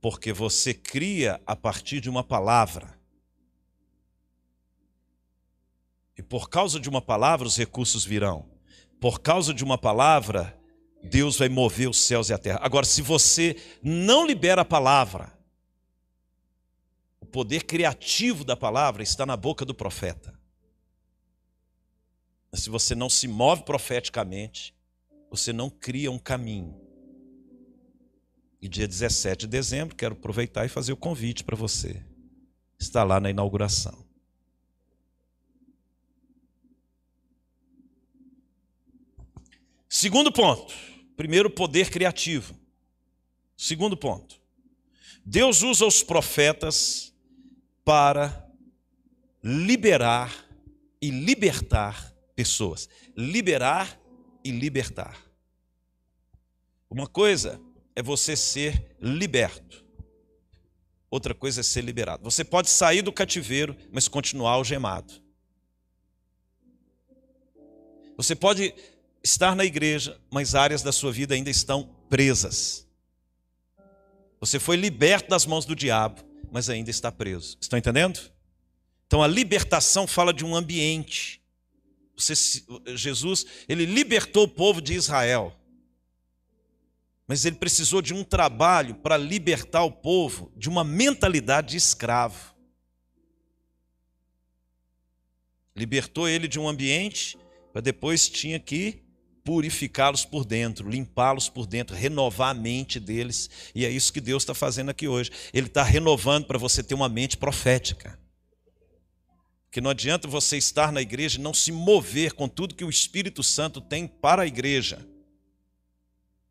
[0.00, 2.98] Porque você cria a partir de uma palavra.
[6.16, 8.52] E por causa de uma palavra, os recursos virão
[9.02, 10.56] por causa de uma palavra,
[11.02, 12.60] Deus vai mover os céus e a terra.
[12.62, 15.36] Agora, se você não libera a palavra,
[17.32, 20.38] poder criativo da palavra está na boca do profeta.
[22.52, 24.72] Se você não se move profeticamente,
[25.28, 26.80] você não cria um caminho.
[28.60, 32.04] E dia 17 de dezembro, quero aproveitar e fazer o convite para você.
[32.78, 34.06] Está lá na inauguração.
[40.02, 40.74] Segundo ponto.
[41.16, 42.58] Primeiro, poder criativo.
[43.56, 44.34] Segundo ponto.
[45.24, 47.14] Deus usa os profetas
[47.84, 48.50] para
[49.44, 50.34] liberar
[51.00, 52.88] e libertar pessoas.
[53.16, 53.96] Liberar
[54.42, 55.16] e libertar.
[56.90, 57.60] Uma coisa
[57.94, 59.86] é você ser liberto.
[61.08, 62.24] Outra coisa é ser liberado.
[62.24, 65.22] Você pode sair do cativeiro, mas continuar algemado.
[68.16, 68.74] Você pode
[69.22, 72.86] estar na igreja, mas áreas da sua vida ainda estão presas.
[74.40, 77.56] Você foi liberto das mãos do diabo, mas ainda está preso.
[77.60, 78.20] Estão entendendo?
[79.06, 81.40] Então a libertação fala de um ambiente.
[82.16, 82.34] Você,
[82.96, 85.56] Jesus, ele libertou o povo de Israel.
[87.26, 92.52] Mas ele precisou de um trabalho para libertar o povo de uma mentalidade de escravo.
[95.74, 97.38] Libertou ele de um ambiente,
[97.72, 99.02] para depois tinha que
[99.44, 103.50] purificá-los por dentro, limpá-los por dentro, renovar a mente deles.
[103.74, 105.30] E é isso que Deus está fazendo aqui hoje.
[105.52, 108.18] Ele está renovando para você ter uma mente profética.
[109.70, 112.90] Que não adianta você estar na igreja e não se mover com tudo que o
[112.90, 115.06] Espírito Santo tem para a igreja.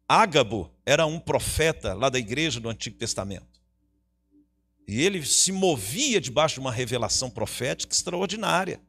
[0.08, 3.62] Ágabo era um profeta lá da igreja do Antigo Testamento.
[4.88, 8.82] E ele se movia debaixo de uma revelação profética extraordinária.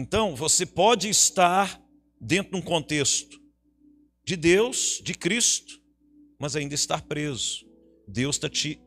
[0.00, 1.82] Então, você pode estar
[2.20, 3.36] dentro de um contexto
[4.24, 5.74] de Deus, de Cristo,
[6.38, 7.66] mas ainda estar preso.
[8.06, 8.78] Deus está te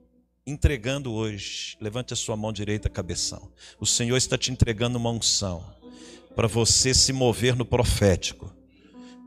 [0.48, 1.76] entregando hoje.
[1.82, 3.52] Levante a sua mão direita, cabeção.
[3.78, 5.62] O Senhor está te entregando uma unção
[6.34, 8.50] para você se mover no profético,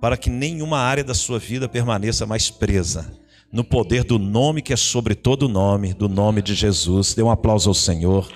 [0.00, 3.12] para que nenhuma área da sua vida permaneça mais presa.
[3.52, 7.12] No poder do nome que é sobre todo nome, do nome de Jesus.
[7.12, 8.32] Dê um aplauso ao Senhor.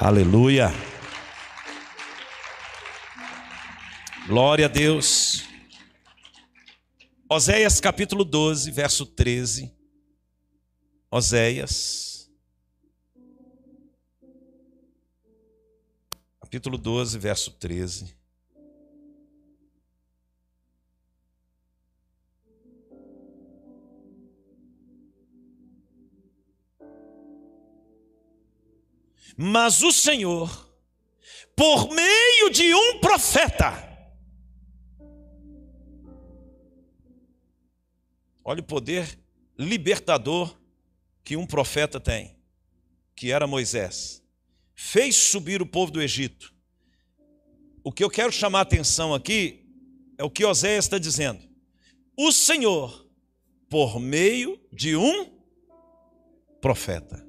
[0.00, 0.74] Aleluia.
[4.28, 5.42] Glória a Deus.
[7.30, 9.74] Oséias capítulo 12, verso 13.
[11.10, 12.30] Oséias.
[16.42, 18.14] Capítulo 12, verso 13.
[29.34, 30.70] Mas o Senhor,
[31.56, 33.87] por meio de um profeta,
[38.48, 39.18] Olha o poder
[39.58, 40.58] libertador
[41.22, 42.34] que um profeta tem,
[43.14, 44.24] que era Moisés.
[44.74, 46.54] Fez subir o povo do Egito.
[47.84, 49.68] O que eu quero chamar a atenção aqui
[50.16, 51.46] é o que Oséias está dizendo.
[52.16, 53.06] O Senhor,
[53.68, 55.30] por meio de um
[56.58, 57.22] profeta.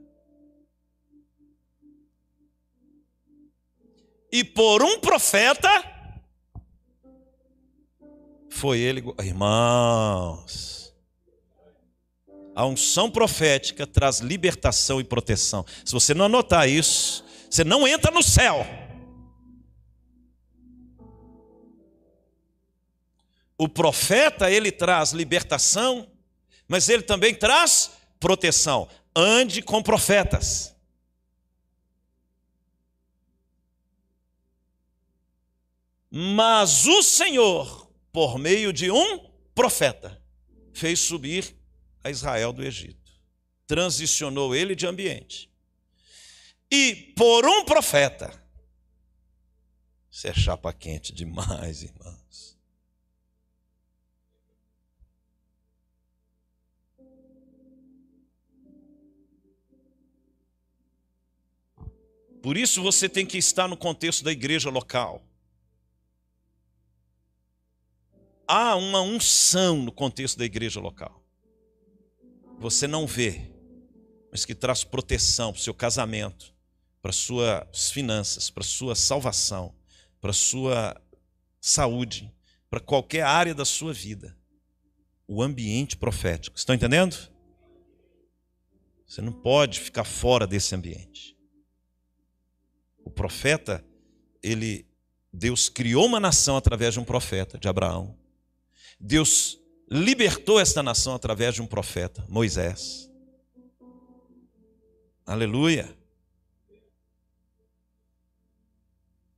[4.32, 5.68] E por um profeta,
[8.50, 10.89] foi ele, irmãos.
[12.60, 15.66] A unção profética traz libertação e proteção.
[15.86, 18.68] Se você não anotar isso, você não entra no céu.
[23.57, 26.12] O profeta, ele traz libertação,
[26.68, 28.89] mas ele também traz proteção.
[29.16, 30.76] Ande com profetas.
[36.12, 40.22] Mas o Senhor, por meio de um profeta,
[40.74, 41.57] fez subir
[42.04, 43.12] a Israel do Egito.
[43.68, 45.50] Transicionou ele de ambiente.
[46.72, 48.32] E por um profeta.
[50.10, 52.58] Isso é chapa quente demais, irmãos.
[62.41, 65.22] Por isso você tem que estar no contexto da igreja local.
[68.47, 71.19] Há uma unção no contexto da igreja local
[72.60, 73.49] você não vê,
[74.32, 76.53] mas que traz proteção para o seu casamento,
[77.01, 79.74] para suas finanças, para sua salvação,
[80.20, 81.01] para sua
[81.62, 82.32] saúde,
[82.70, 84.38] para qualquer área da sua vida.
[85.28, 86.57] O ambiente profético.
[86.57, 87.16] Estão entendendo?
[89.07, 91.38] Você não pode ficar fora desse ambiente.
[93.05, 93.84] O profeta,
[94.43, 94.88] ele
[95.32, 98.18] Deus criou uma nação através de um profeta, de Abraão.
[98.99, 99.59] Deus
[99.90, 103.10] libertou esta nação através de um profeta, Moisés.
[105.26, 105.98] Aleluia.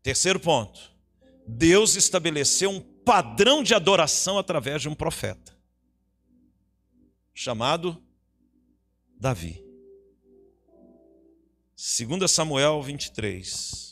[0.04, 0.92] Terceiro ponto.
[1.48, 5.58] Deus estabeleceu um padrão de adoração através de um profeta,
[7.34, 8.02] chamado
[9.18, 9.64] Davi.
[11.76, 13.91] 2 Samuel 23.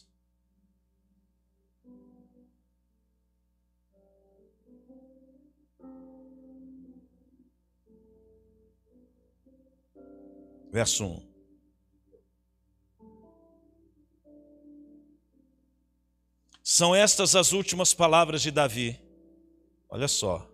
[10.71, 11.29] Verso 1.
[16.63, 18.99] São estas as últimas palavras de Davi.
[19.89, 20.47] Olha só.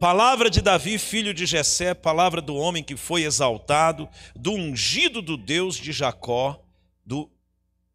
[0.00, 5.36] Palavra de Davi, filho de Jessé, palavra do homem que foi exaltado, do ungido do
[5.36, 6.64] Deus de Jacó,
[7.04, 7.30] do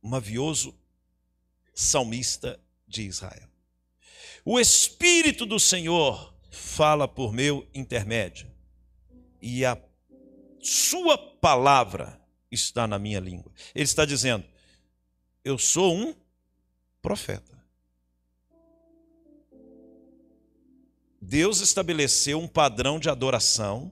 [0.01, 0.73] mavioso
[1.73, 3.49] salmista de Israel.
[4.45, 8.49] O Espírito do Senhor fala por meu intermédio,
[9.41, 9.75] e a
[10.60, 12.20] sua palavra
[12.51, 13.51] está na minha língua.
[13.74, 14.45] Ele está dizendo:
[15.43, 16.16] Eu sou um
[17.01, 17.58] profeta.
[21.22, 23.91] Deus estabeleceu um padrão de adoração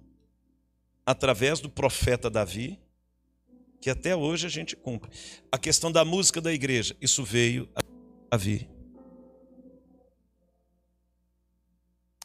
[1.06, 2.80] através do profeta Davi,
[3.82, 5.12] que até hoje a gente cumpre.
[5.52, 7.82] A questão da música da igreja, isso veio a
[8.32, 8.70] Davi.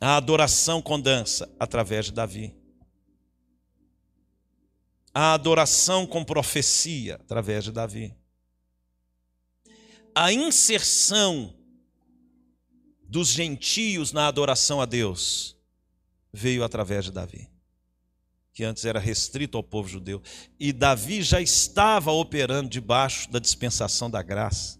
[0.01, 2.60] A adoração com dança, através de Davi.
[5.13, 8.15] A adoração com profecia, através de Davi
[10.15, 11.55] a inserção
[13.09, 15.57] dos gentios na adoração a Deus
[16.33, 17.49] veio através de Davi,
[18.53, 20.23] que antes era restrito ao povo judeu.
[20.59, 24.79] E Davi já estava operando debaixo da dispensação da graça,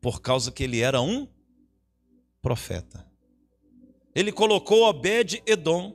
[0.00, 1.28] por causa que ele era um
[2.42, 3.06] profeta.
[4.14, 5.94] Ele colocou Obed-Edom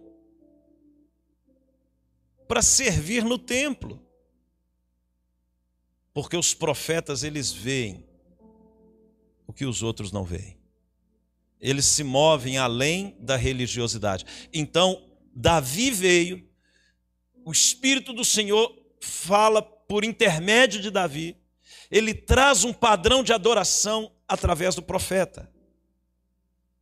[2.52, 4.06] para servir no templo.
[6.14, 8.06] Porque os profetas eles veem
[9.48, 10.58] o que os outros não veem.
[11.62, 14.26] Eles se movem além da religiosidade.
[14.52, 15.02] Então,
[15.34, 16.46] Davi veio,
[17.46, 21.38] o Espírito do Senhor fala por intermédio de Davi,
[21.90, 25.50] ele traz um padrão de adoração através do profeta.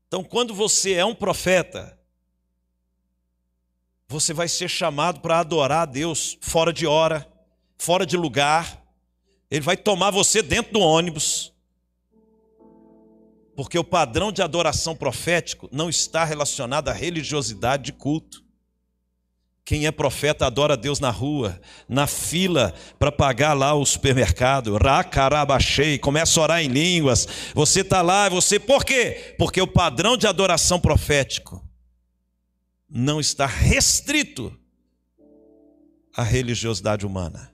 [0.08, 1.99] Então, quando você é um profeta,
[4.10, 7.32] você vai ser chamado para adorar a Deus fora de hora,
[7.78, 8.84] fora de lugar.
[9.52, 11.54] Ele vai tomar você dentro do ônibus.
[13.56, 18.44] Porque o padrão de adoração profético não está relacionado à religiosidade de culto.
[19.64, 24.76] Quem é profeta adora Deus na rua, na fila para pagar lá o supermercado.
[24.76, 27.28] Racarabachei, começa a orar em línguas.
[27.54, 28.60] Você está lá, você.
[28.60, 29.36] Por quê?
[29.38, 31.69] Porque o padrão de adoração profético
[32.90, 34.58] não está restrito
[36.16, 37.54] à religiosidade humana.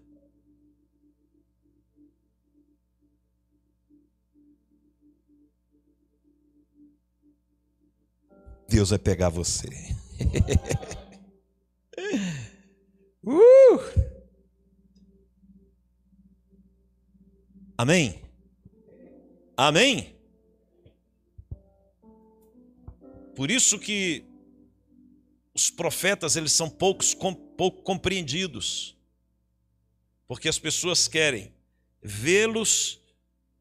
[8.67, 9.67] Deus vai pegar você.
[13.23, 13.79] uh!
[17.77, 18.21] Amém?
[19.55, 20.15] Amém?
[23.35, 24.25] Por isso que
[25.55, 28.97] os profetas eles são poucos, pouco compreendidos.
[30.27, 31.53] Porque as pessoas querem
[32.01, 32.99] vê-los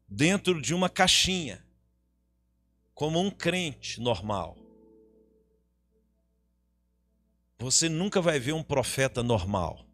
[0.05, 1.65] dentro de uma caixinha,
[2.93, 4.57] como um crente normal.
[7.57, 9.85] Você nunca vai ver um profeta normal.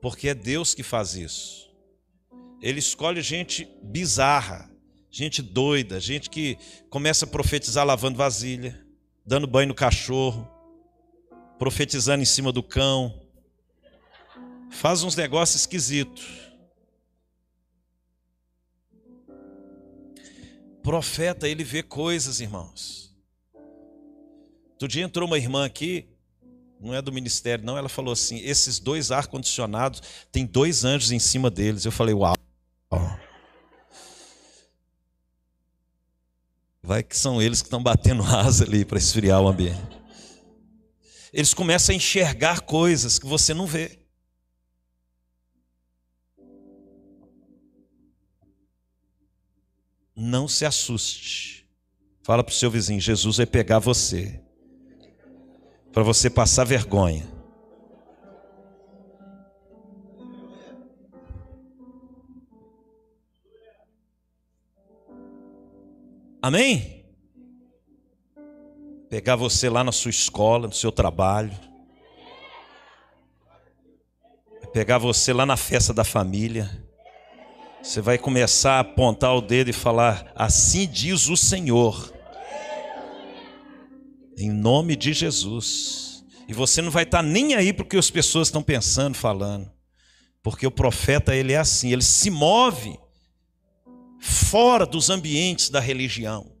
[0.00, 1.70] Porque é Deus que faz isso.
[2.62, 4.70] Ele escolhe gente bizarra,
[5.10, 6.58] gente doida, gente que
[6.90, 8.84] começa a profetizar lavando vasilha,
[9.24, 10.48] dando banho no cachorro,
[11.58, 13.22] profetizando em cima do cão.
[14.70, 16.46] Faz uns negócios esquisitos.
[20.82, 23.12] Profeta, ele vê coisas, irmãos.
[24.72, 26.06] Outro dia entrou uma irmã aqui,
[26.78, 27.76] não é do ministério, não.
[27.76, 31.84] Ela falou assim: esses dois ar-condicionados, tem dois anjos em cima deles.
[31.84, 32.34] Eu falei: uau.
[36.86, 40.00] Vai que são eles que estão batendo asa ali para esfriar o ambiente.
[41.32, 43.98] Eles começam a enxergar coisas que você não vê.
[50.14, 51.68] Não se assuste.
[52.22, 54.40] Fala para o seu vizinho: Jesus vai pegar você
[55.92, 57.35] para você passar vergonha.
[66.46, 67.04] Amém?
[69.10, 71.50] Pegar você lá na sua escola, no seu trabalho,
[74.72, 76.70] pegar você lá na festa da família.
[77.82, 82.14] Você vai começar a apontar o dedo e falar: Assim diz o Senhor.
[84.38, 86.24] Em nome de Jesus.
[86.46, 89.68] E você não vai estar nem aí porque as pessoas estão pensando, falando.
[90.44, 92.96] Porque o profeta, ele é assim, ele se move
[94.26, 96.52] fora dos ambientes da religião.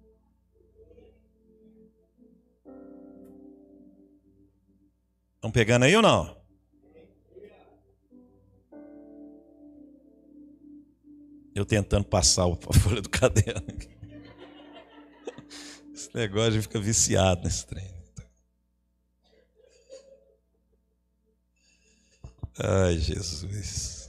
[5.34, 6.36] Estão pegando aí ou não?
[11.54, 13.66] Eu tentando passar a folha do caderno.
[15.92, 17.96] Esse negócio a gente fica viciado nesse treino.
[22.58, 24.05] Ai, Jesus.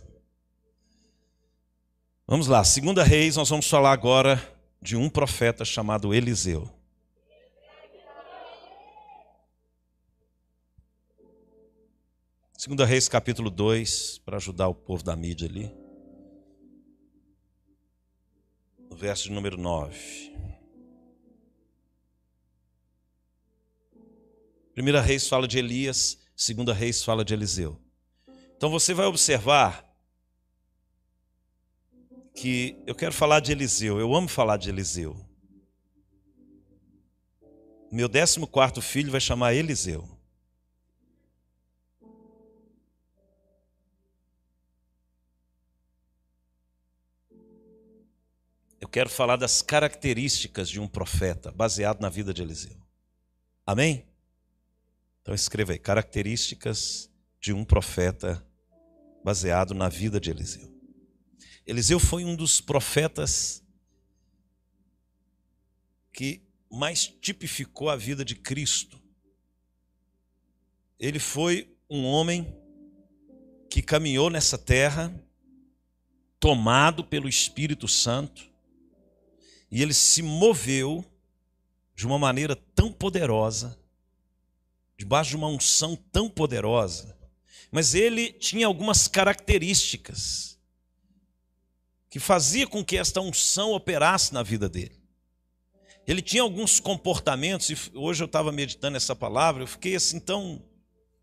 [2.29, 4.37] Vamos lá, segunda Reis, nós vamos falar agora
[4.81, 6.69] de um profeta chamado Eliseu.
[12.57, 15.73] Segunda Reis, capítulo 2, para ajudar o povo da mídia ali.
[18.89, 20.35] No verso de número 9.
[24.73, 27.79] Primeira Reis fala de Elias, segunda Reis fala de Eliseu.
[28.57, 29.86] Então você vai observar
[32.37, 35.17] que eu quero falar de Eliseu, eu amo falar de Eliseu.
[37.91, 40.07] Meu décimo quarto filho vai chamar Eliseu.
[48.79, 52.77] Eu quero falar das características de um profeta, baseado na vida de Eliseu.
[53.65, 54.05] Amém?
[55.23, 57.09] Então escreva aí: características
[57.41, 58.45] de um profeta,
[59.23, 60.76] baseado na vida de Eliseu.
[61.67, 63.61] Eliseu foi um dos profetas
[66.13, 66.41] que
[66.71, 68.97] mais tipificou a vida de Cristo.
[70.97, 72.55] Ele foi um homem
[73.69, 75.13] que caminhou nessa terra,
[76.39, 78.49] tomado pelo Espírito Santo,
[79.69, 81.03] e ele se moveu
[81.93, 83.77] de uma maneira tão poderosa,
[84.97, 87.17] debaixo de uma unção tão poderosa,
[87.69, 90.56] mas ele tinha algumas características
[92.17, 94.99] que fazia com que esta unção operasse na vida dele.
[96.07, 100.63] Ele tinha alguns comportamentos, e hoje eu estava meditando essa palavra, eu fiquei assim tão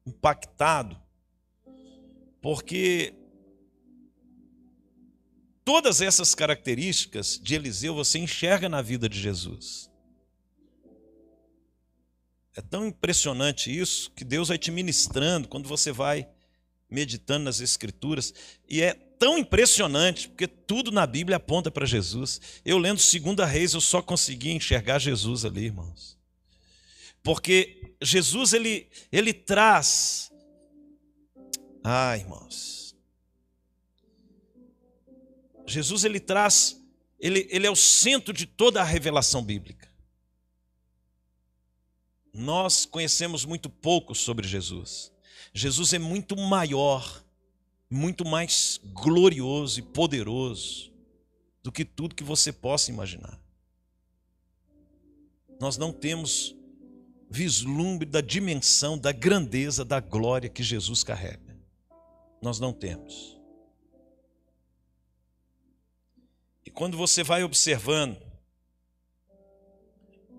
[0.07, 0.97] impactado,
[2.41, 3.13] porque
[5.65, 9.91] Todas essas características de Eliseu você enxerga na vida de Jesus.
[12.55, 16.29] É tão impressionante isso que Deus vai te ministrando quando você vai
[16.91, 18.35] meditando nas Escrituras.
[18.69, 22.41] E é tão impressionante, porque tudo na Bíblia aponta para Jesus.
[22.65, 26.19] Eu lendo Segunda Reis, eu só conseguia enxergar Jesus ali, irmãos.
[27.23, 30.31] Porque Jesus, ele, ele traz.
[31.83, 32.75] Ah, irmãos.
[35.67, 36.79] Jesus ele traz,
[37.19, 39.89] ele, ele é o centro de toda a revelação bíblica.
[42.33, 45.13] Nós conhecemos muito pouco sobre Jesus.
[45.53, 47.24] Jesus é muito maior,
[47.95, 50.93] muito mais glorioso e poderoso
[51.63, 53.41] do que tudo que você possa imaginar.
[55.61, 56.55] Nós não temos
[57.31, 61.57] vislumbre da dimensão, da grandeza, da glória que Jesus carrega.
[62.43, 63.39] Nós não temos.
[66.67, 68.21] E quando você vai observando,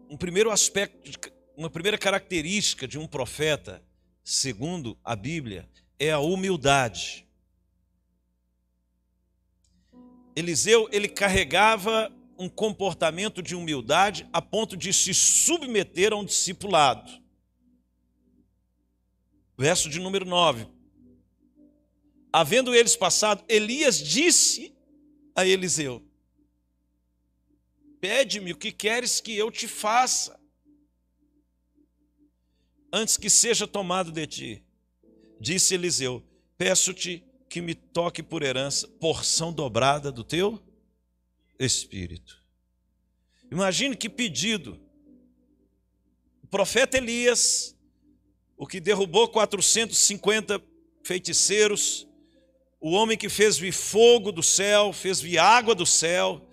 [0.10, 3.82] um primeiro aspecto, uma primeira característica de um profeta,
[4.24, 7.25] segundo a Bíblia, é a humildade.
[10.36, 17.24] Eliseu, ele carregava um comportamento de humildade a ponto de se submeter a um discipulado.
[19.58, 20.68] Verso de número 9.
[22.34, 24.76] Havendo eles passado, Elias disse
[25.34, 26.06] a Eliseu:
[28.02, 30.38] Pede-me o que queres que eu te faça,
[32.92, 34.64] antes que seja tomado de ti.
[35.40, 36.22] Disse Eliseu:
[36.58, 37.24] Peço-te
[37.56, 40.62] que me toque por herança porção dobrada do teu
[41.58, 42.44] espírito.
[43.50, 44.78] Imagine que pedido.
[46.44, 47.74] O profeta Elias,
[48.58, 50.62] o que derrubou 450
[51.02, 52.06] feiticeiros,
[52.78, 56.46] o homem que fez vir fogo do céu, fez vir água do céu,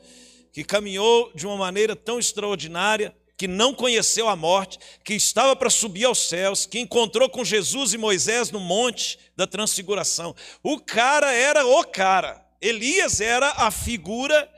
[0.52, 3.12] que caminhou de uma maneira tão extraordinária,
[3.42, 7.92] que não conheceu a morte, que estava para subir aos céus, que encontrou com Jesus
[7.92, 10.32] e Moisés no monte da transfiguração.
[10.62, 12.40] O cara era o cara.
[12.60, 14.48] Elias era a figura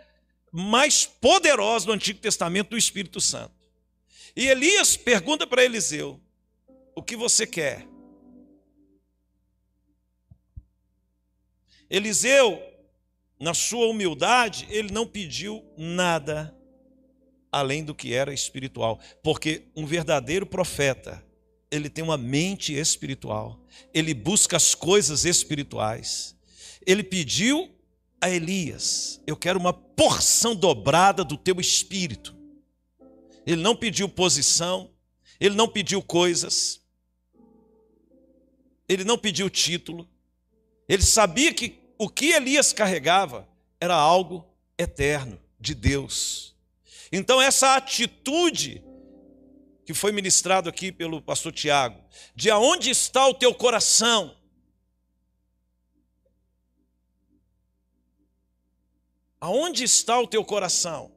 [0.53, 3.55] mais poderosa do Antigo Testamento do Espírito Santo.
[4.37, 6.21] E Elias pergunta para Eliseu:
[6.95, 7.89] O que você quer?
[11.89, 12.63] Eliseu,
[13.41, 16.55] na sua humildade, ele não pediu nada
[17.55, 21.25] além do que era espiritual, porque um verdadeiro profeta,
[21.71, 23.61] ele tem uma mente espiritual,
[23.93, 26.35] ele busca as coisas espirituais.
[26.85, 27.71] Ele pediu
[28.21, 32.35] a Elias: Eu quero uma porção dobrada do teu espírito.
[33.47, 34.91] Ele não pediu posição,
[35.39, 36.81] ele não pediu coisas,
[38.89, 40.09] ele não pediu título.
[40.89, 43.49] Ele sabia que o que Elias carregava
[43.81, 44.45] era algo
[44.77, 46.54] eterno de Deus.
[47.17, 48.83] Então, essa atitude
[49.87, 52.05] que foi ministrado aqui pelo pastor Tiago,
[52.35, 54.37] de aonde está o teu coração?
[59.39, 61.15] Aonde está o teu coração?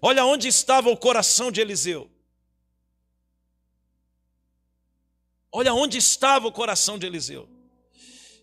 [0.00, 2.08] Olha onde estava o coração de Eliseu.
[5.50, 7.48] Olha onde estava o coração de Eliseu.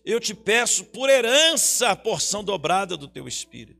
[0.04, 3.77] Eu te peço por herança a porção dobrada do teu espírito.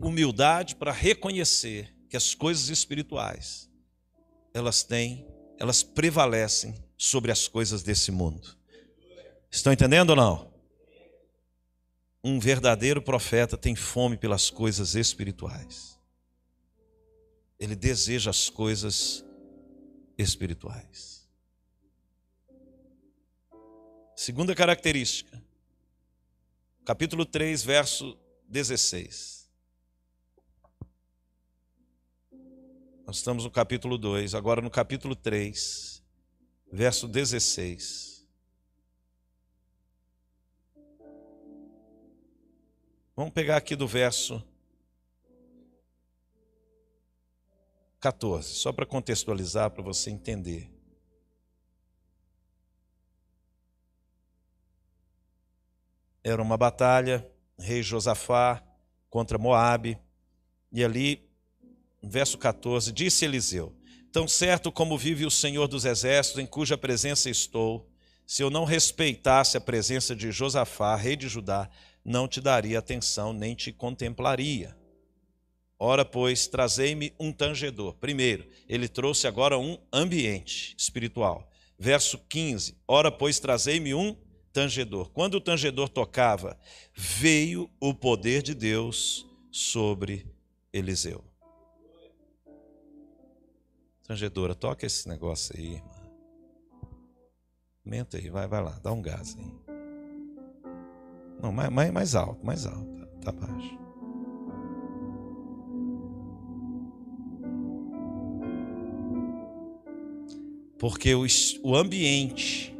[0.00, 3.70] Humildade para reconhecer que as coisas espirituais
[4.52, 5.26] elas têm,
[5.58, 8.56] elas prevalecem sobre as coisas desse mundo.
[9.50, 10.50] Estão entendendo ou não?
[12.22, 15.98] Um verdadeiro profeta tem fome pelas coisas espirituais.
[17.58, 19.24] Ele deseja as coisas
[20.18, 21.28] espirituais.
[24.14, 25.42] Segunda característica,
[26.84, 29.39] capítulo 3, verso 16.
[33.10, 36.00] Nós estamos no capítulo 2, agora no capítulo 3,
[36.70, 38.24] verso 16.
[43.16, 44.40] Vamos pegar aqui do verso
[47.98, 50.70] 14, só para contextualizar, para você entender.
[56.22, 58.62] Era uma batalha, rei Josafá
[59.08, 59.98] contra Moabe,
[60.70, 61.28] e ali,
[62.02, 63.74] verso 14, disse Eliseu:
[64.12, 67.88] Tão certo como vive o Senhor dos exércitos, em cuja presença estou,
[68.26, 71.68] se eu não respeitasse a presença de Josafá, rei de Judá,
[72.04, 74.76] não te daria atenção, nem te contemplaria.
[75.78, 77.94] Ora, pois, trazei-me um tangedor.
[77.94, 81.50] Primeiro, ele trouxe agora um ambiente espiritual.
[81.78, 84.14] Verso 15: Ora, pois, trazei-me um
[84.52, 85.10] tangedor.
[85.10, 86.58] Quando o tangedor tocava,
[86.94, 90.26] veio o poder de Deus sobre
[90.72, 91.29] Eliseu.
[94.10, 95.88] Tangedora, toca esse negócio aí, irmã.
[97.86, 99.54] Aumenta aí, vai, vai lá, dá um gás aí.
[101.40, 103.06] Não, mais, mais, mais alto, mais alto.
[103.22, 103.78] Tá baixo.
[110.76, 111.24] Porque o,
[111.62, 112.76] o ambiente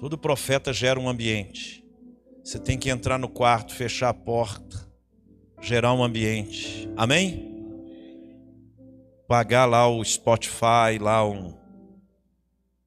[0.00, 1.84] Todo profeta gera um ambiente.
[2.42, 4.87] Você tem que entrar no quarto, fechar a porta,
[5.60, 6.88] gerar um ambiente.
[6.96, 7.48] Amém?
[9.26, 11.54] Pagar lá o Spotify, lá um,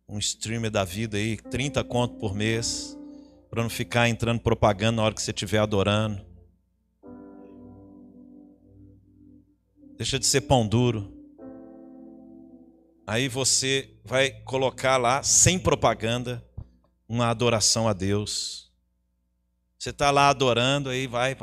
[0.07, 2.97] um streamer da vida aí, 30 conto por mês,
[3.49, 6.25] para não ficar entrando propaganda na hora que você estiver adorando.
[9.97, 11.13] Deixa de ser pão duro.
[13.05, 16.43] Aí você vai colocar lá, sem propaganda,
[17.07, 18.70] uma adoração a Deus.
[19.81, 21.35] Você está lá adorando, aí vai.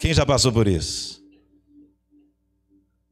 [0.00, 1.24] Quem já passou por isso?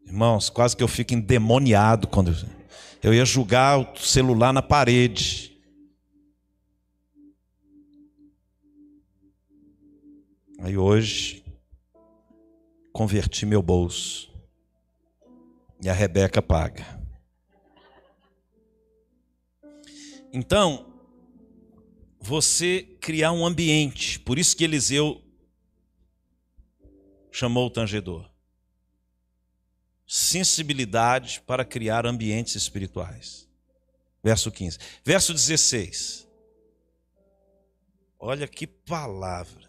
[0.05, 2.35] Irmãos, quase que eu fico endemoniado quando
[3.01, 5.57] eu ia julgar o celular na parede.
[10.59, 11.45] Aí hoje
[12.93, 14.29] converti meu bolso
[15.81, 16.99] e a Rebeca paga.
[20.33, 20.88] Então,
[22.21, 25.23] você criar um ambiente, por isso que Eliseu
[27.31, 28.29] chamou o tangedor
[30.09, 33.47] sensibilidade para criar ambientes espirituais.
[34.25, 34.79] Verso 15.
[35.05, 36.27] Verso 16.
[38.19, 39.69] Olha que palavra.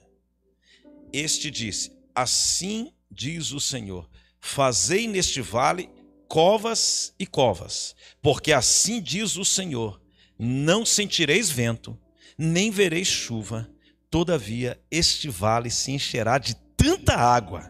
[1.11, 5.89] Este disse: Assim diz o Senhor: Fazei neste vale
[6.27, 10.01] covas e covas, porque assim diz o Senhor:
[10.37, 11.99] Não sentireis vento,
[12.41, 13.69] nem vereis chuva,
[14.09, 17.69] todavia este vale se encherá de tanta água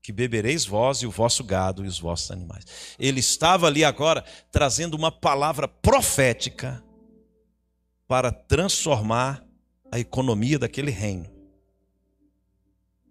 [0.00, 2.64] que bebereis vós e o vosso gado e os vossos animais.
[3.00, 6.82] Ele estava ali agora trazendo uma palavra profética
[8.06, 9.44] para transformar
[9.90, 11.28] a economia daquele reino.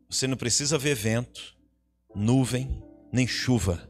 [0.10, 1.58] Você não precisa ver vento,
[2.16, 2.82] nuvem,
[3.12, 3.89] nem chuva.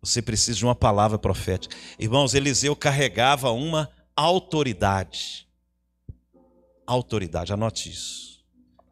[0.00, 1.76] Você precisa de uma palavra profética.
[1.98, 5.48] Irmãos, Eliseu carregava uma autoridade.
[6.86, 8.44] Autoridade, anote isso.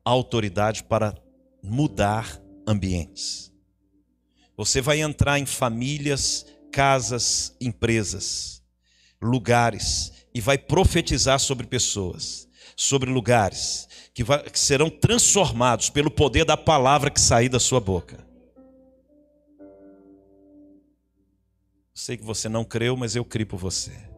[0.04, 1.14] Autoridade para
[1.62, 3.52] mudar ambientes.
[4.56, 8.62] Você vai entrar em famílias, casas, empresas,
[9.20, 16.44] lugares e vai profetizar sobre pessoas, sobre lugares que, vai, que serão transformados pelo poder
[16.44, 18.24] da palavra que sair da sua boca.
[21.94, 24.09] Sei que você não creu, mas eu criei por você.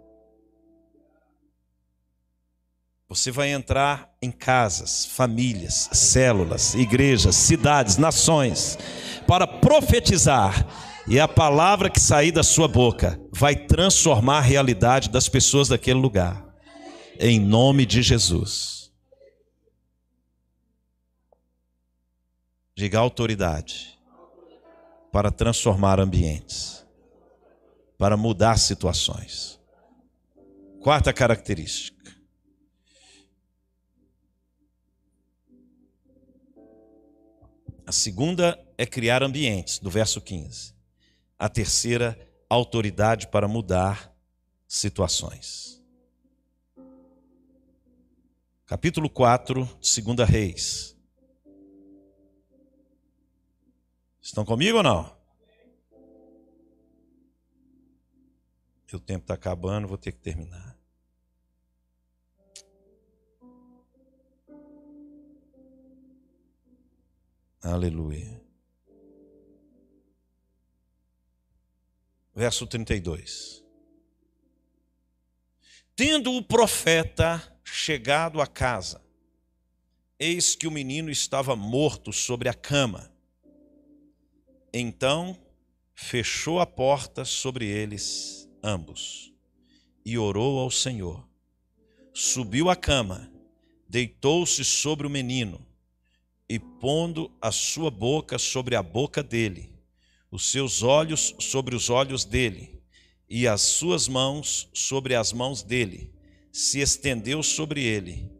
[3.15, 8.79] Você vai entrar em casas, famílias, células, igrejas, cidades, nações,
[9.27, 10.67] para profetizar,
[11.07, 16.01] e a palavra que sair da sua boca vai transformar a realidade das pessoas daquele
[16.01, 16.43] lugar,
[17.21, 18.91] em nome de Jesus.
[22.75, 23.99] Diga autoridade
[25.13, 26.83] para transformar ambientes,
[27.99, 29.61] para mudar situações.
[30.81, 32.02] Quarta característica
[37.87, 40.75] A segunda é criar ambientes, do verso 15.
[41.39, 42.19] A terceira,
[42.49, 44.15] autoridade para mudar
[44.69, 45.83] situações.
[48.67, 50.97] Capítulo 4, 2 Reis.
[54.21, 55.21] Estão comigo ou não?
[58.93, 60.72] O tempo está acabando, vou ter que terminar.
[67.63, 68.43] Aleluia.
[72.35, 73.65] Verso 32.
[75.95, 79.01] Tendo o profeta chegado à casa,
[80.19, 83.13] eis que o menino estava morto sobre a cama.
[84.75, 85.39] Então
[85.95, 89.33] fechou a porta sobre eles ambos
[90.05, 91.29] e orou ao Senhor.
[92.13, 93.33] Subiu à cama,
[93.89, 95.65] deitou-se sobre o menino
[96.49, 99.73] e pondo a sua boca sobre a boca dele,
[100.31, 102.83] os seus olhos sobre os olhos dele,
[103.29, 106.13] e as suas mãos sobre as mãos dele,
[106.53, 108.31] se estendeu sobre ele,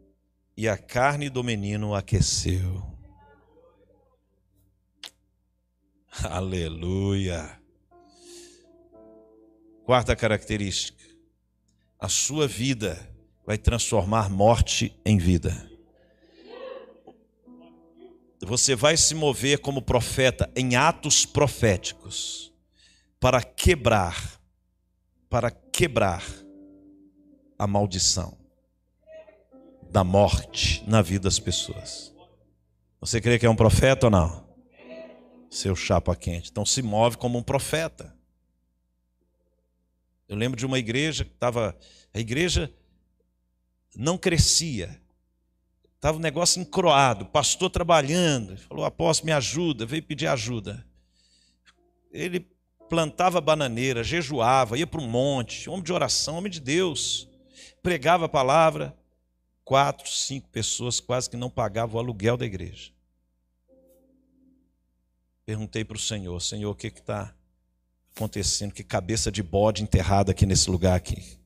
[0.55, 2.93] e a carne do menino aqueceu.
[6.23, 7.59] Aleluia.
[9.83, 11.03] Quarta característica:
[11.99, 13.09] a sua vida
[13.45, 15.72] vai transformar morte em vida.
[18.45, 22.51] Você vai se mover como profeta em atos proféticos
[23.19, 24.39] para quebrar,
[25.29, 26.23] para quebrar
[27.57, 28.37] a maldição
[29.89, 32.13] da morte na vida das pessoas.
[32.99, 34.47] Você crê que é um profeta ou não?
[35.49, 36.49] Seu chapa quente.
[36.49, 38.15] Então se move como um profeta.
[40.27, 41.77] Eu lembro de uma igreja que estava.
[42.13, 42.73] A igreja
[43.95, 45.02] não crescia.
[46.03, 50.85] Estava um negócio encroado, pastor trabalhando, falou: apóstolo, me ajuda, veio pedir ajuda.
[52.11, 52.45] Ele
[52.89, 57.29] plantava bananeira, jejuava, ia para um monte, homem de oração, homem de Deus,
[57.81, 58.93] pregava a palavra.
[59.63, 62.91] Quatro, cinco pessoas quase que não pagavam o aluguel da igreja.
[65.45, 67.33] Perguntei para o Senhor: Senhor, o que está
[68.13, 68.73] acontecendo?
[68.73, 71.39] Que cabeça de bode enterrada aqui nesse lugar aqui.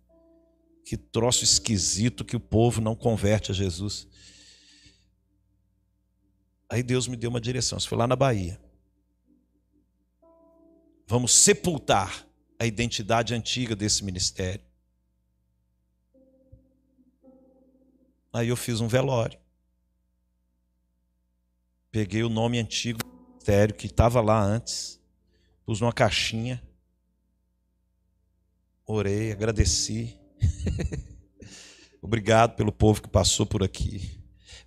[0.84, 4.08] Que troço esquisito que o povo não converte a Jesus.
[6.70, 7.78] Aí Deus me deu uma direção.
[7.78, 8.60] Isso foi lá na Bahia.
[11.08, 12.28] Vamos sepultar
[12.60, 14.66] a identidade antiga desse ministério.
[18.34, 19.40] Aí eu fiz um velório.
[21.90, 25.00] Peguei o nome antigo do ministério que estava lá antes,
[25.66, 26.62] pus numa caixinha,
[28.86, 30.20] orei, agradeci.
[32.02, 34.17] Obrigado pelo povo que passou por aqui.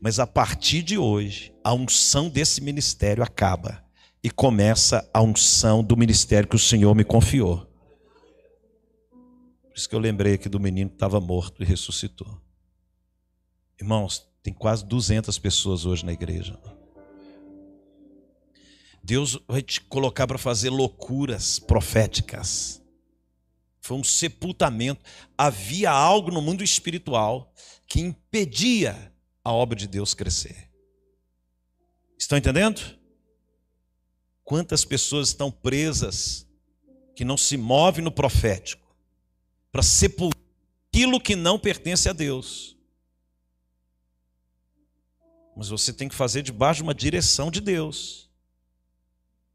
[0.01, 3.85] Mas a partir de hoje, a unção desse ministério acaba
[4.23, 7.67] e começa a unção do ministério que o Senhor me confiou.
[9.11, 12.41] Por isso que eu lembrei aqui do menino que estava morto e ressuscitou.
[13.79, 16.59] Irmãos, tem quase 200 pessoas hoje na igreja.
[19.03, 22.83] Deus vai te colocar para fazer loucuras proféticas.
[23.81, 25.03] Foi um sepultamento.
[25.37, 27.53] Havia algo no mundo espiritual
[27.87, 29.10] que impedia
[29.45, 30.71] a obra de Deus crescer.
[32.19, 32.99] Estão entendendo?
[34.45, 36.47] Quantas pessoas estão presas
[37.15, 38.95] que não se movem no profético
[39.73, 40.41] para sepultar
[40.89, 42.77] aquilo que não pertence a Deus?
[45.57, 48.31] Mas você tem que fazer debaixo de uma direção de Deus.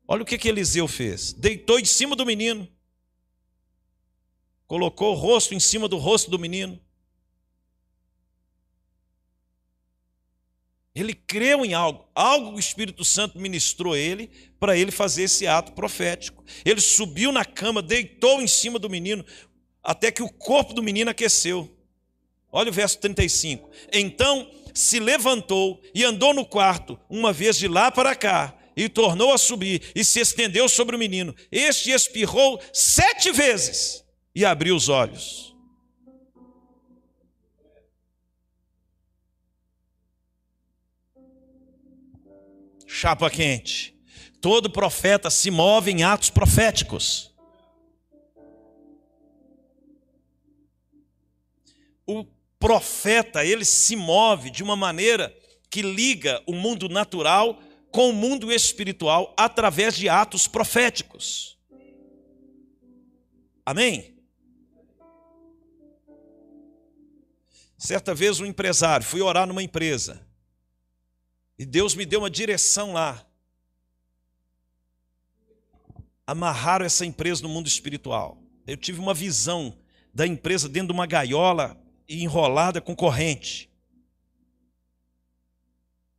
[0.08, 2.68] Olha o que, que Eliseu fez: deitou em cima do menino,
[4.68, 6.80] colocou o rosto em cima do rosto do menino.
[10.96, 15.74] Ele creu em algo, algo o Espírito Santo ministrou ele para ele fazer esse ato
[15.74, 16.44] profético.
[16.64, 19.26] Ele subiu na cama, deitou em cima do menino,
[19.84, 21.70] até que o corpo do menino aqueceu.
[22.52, 23.70] Olha o verso 35.
[23.92, 29.34] Então se levantou e andou no quarto, uma vez de lá para cá, e tornou
[29.34, 31.34] a subir, e se estendeu sobre o menino.
[31.52, 35.55] Este espirrou sete vezes e abriu os olhos.
[42.98, 43.94] Chapa quente.
[44.40, 47.36] Todo profeta se move em atos proféticos.
[52.08, 52.24] O
[52.58, 55.38] profeta, ele se move de uma maneira
[55.70, 61.60] que liga o mundo natural com o mundo espiritual através de atos proféticos.
[63.66, 64.18] Amém?
[67.78, 70.25] Certa vez um empresário, fui orar numa empresa.
[71.58, 73.26] E Deus me deu uma direção lá.
[76.28, 78.42] Amarraram essa empresa no mundo espiritual.
[78.66, 79.78] Eu tive uma visão
[80.14, 81.80] da empresa dentro de uma gaiola
[82.10, 83.70] enrolada com corrente.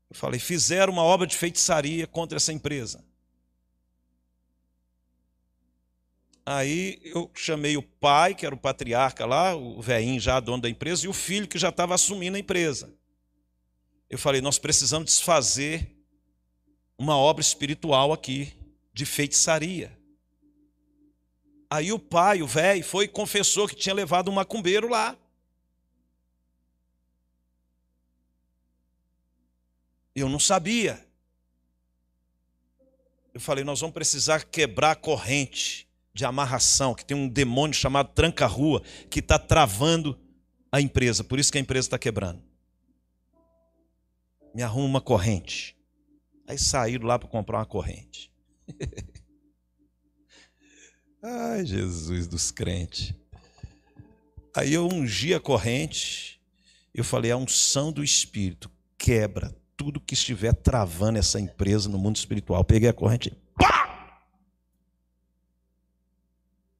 [0.08, 3.04] Eu falei, fizeram uma obra de feitiçaria contra essa empresa.
[6.44, 10.70] Aí eu chamei o pai, que era o patriarca lá, o velhinho já dono da
[10.70, 12.94] empresa, e o filho que já estava assumindo a empresa.
[14.08, 15.90] Eu falei, nós precisamos desfazer
[16.98, 18.52] uma obra espiritual aqui,
[18.92, 19.96] de feitiçaria.
[21.68, 25.16] Aí o pai, o velho, foi e confessou que tinha levado um macumbeiro lá.
[30.14, 31.04] Eu não sabia.
[33.34, 38.14] Eu falei, nós vamos precisar quebrar a corrente de amarração, que tem um demônio chamado
[38.14, 40.18] tranca-rua, que está travando
[40.72, 41.22] a empresa.
[41.22, 42.42] Por isso que a empresa está quebrando.
[44.56, 45.76] Me arruma uma corrente.
[46.48, 48.32] Aí saíram lá para comprar uma corrente.
[51.22, 53.12] Ai, Jesus dos crentes.
[54.56, 56.40] Aí eu ungi a corrente.
[56.94, 62.16] Eu falei, a unção do Espírito quebra tudo que estiver travando essa empresa no mundo
[62.16, 62.64] espiritual.
[62.64, 64.22] Peguei a corrente, pá!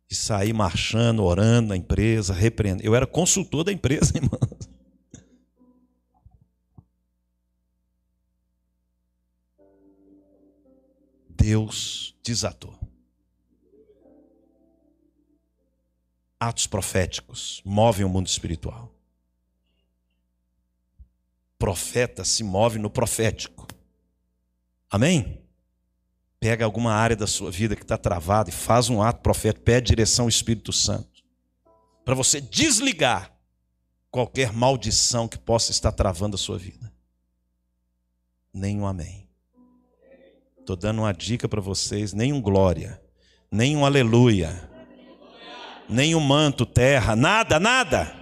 [0.09, 2.89] E saí marchando, orando na empresa, repreendendo.
[2.89, 4.41] Eu era consultor da empresa, irmão.
[11.47, 12.77] Deus desatou.
[16.41, 18.97] Atos proféticos movem o mundo espiritual
[21.59, 23.67] profeta se move no profético.
[24.91, 25.43] Amém?
[26.39, 29.89] Pega alguma área da sua vida que está travada e faz um ato profético, pede
[29.89, 31.25] direção ao Espírito Santo.
[32.05, 33.35] Para você desligar
[34.11, 36.93] qualquer maldição que possa estar travando a sua vida.
[38.53, 39.26] Nenhum amém.
[40.67, 43.01] Estou dando uma dica para vocês: nenhum glória,
[43.53, 44.69] nenhum aleluia,
[45.89, 48.13] nenhum manto, terra, nada, nada.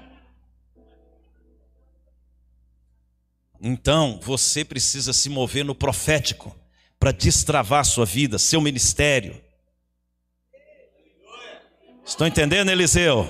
[3.59, 6.55] Então, você precisa se mover no profético
[6.99, 9.43] para destravar sua vida, seu ministério.
[12.05, 13.27] Estão entendendo, Eliseu?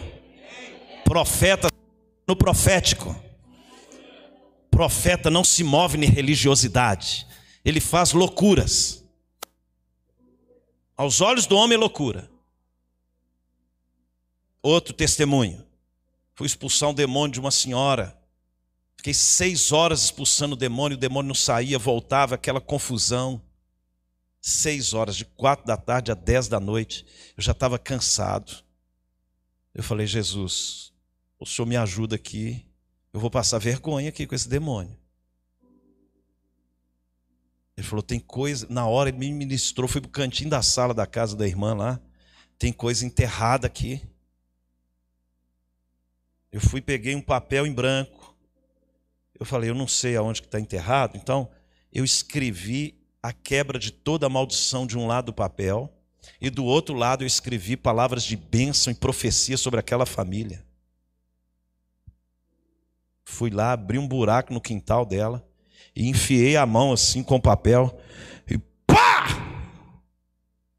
[1.05, 1.69] Profeta
[2.27, 3.15] no profético.
[4.73, 7.29] Profeta não se move em religiosidade.
[7.65, 9.04] Ele faz loucuras.
[10.97, 12.31] Aos olhos do homem, é loucura.
[14.63, 15.65] Outro testemunho.
[16.35, 18.19] Fui expulsar um demônio de uma senhora
[19.05, 23.39] Fiquei seis horas expulsando o demônio, o demônio não saía, voltava, aquela confusão.
[24.41, 27.05] Seis horas, de quatro da tarde a dez da noite.
[27.37, 28.65] Eu já estava cansado.
[29.75, 30.91] Eu falei, Jesus,
[31.39, 32.65] o Senhor me ajuda aqui.
[33.13, 34.97] Eu vou passar vergonha aqui com esse demônio.
[37.77, 38.67] Ele falou: tem coisa.
[38.71, 41.75] Na hora ele me ministrou, fui para o cantinho da sala da casa da irmã
[41.75, 42.01] lá.
[42.59, 44.01] Tem coisa enterrada aqui.
[46.53, 48.35] Eu fui, peguei um papel em branco.
[49.39, 51.51] Eu falei, eu não sei aonde que está enterrado, então
[51.93, 55.93] eu escrevi a quebra de toda a maldição de um lado do papel,
[56.41, 60.65] e do outro lado eu escrevi palavras de bênção e profecia sobre aquela família.
[63.25, 65.45] Fui lá, abri um buraco no quintal dela,
[65.95, 67.97] e enfiei a mão assim com papel,
[68.51, 69.27] e pá!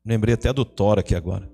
[0.03, 1.49] Lembrei até do Thor aqui agora.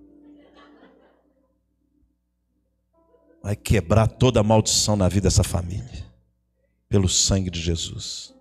[3.42, 6.12] Vai quebrar toda a maldição na vida dessa família
[6.88, 8.36] pelo sangue de Jesus.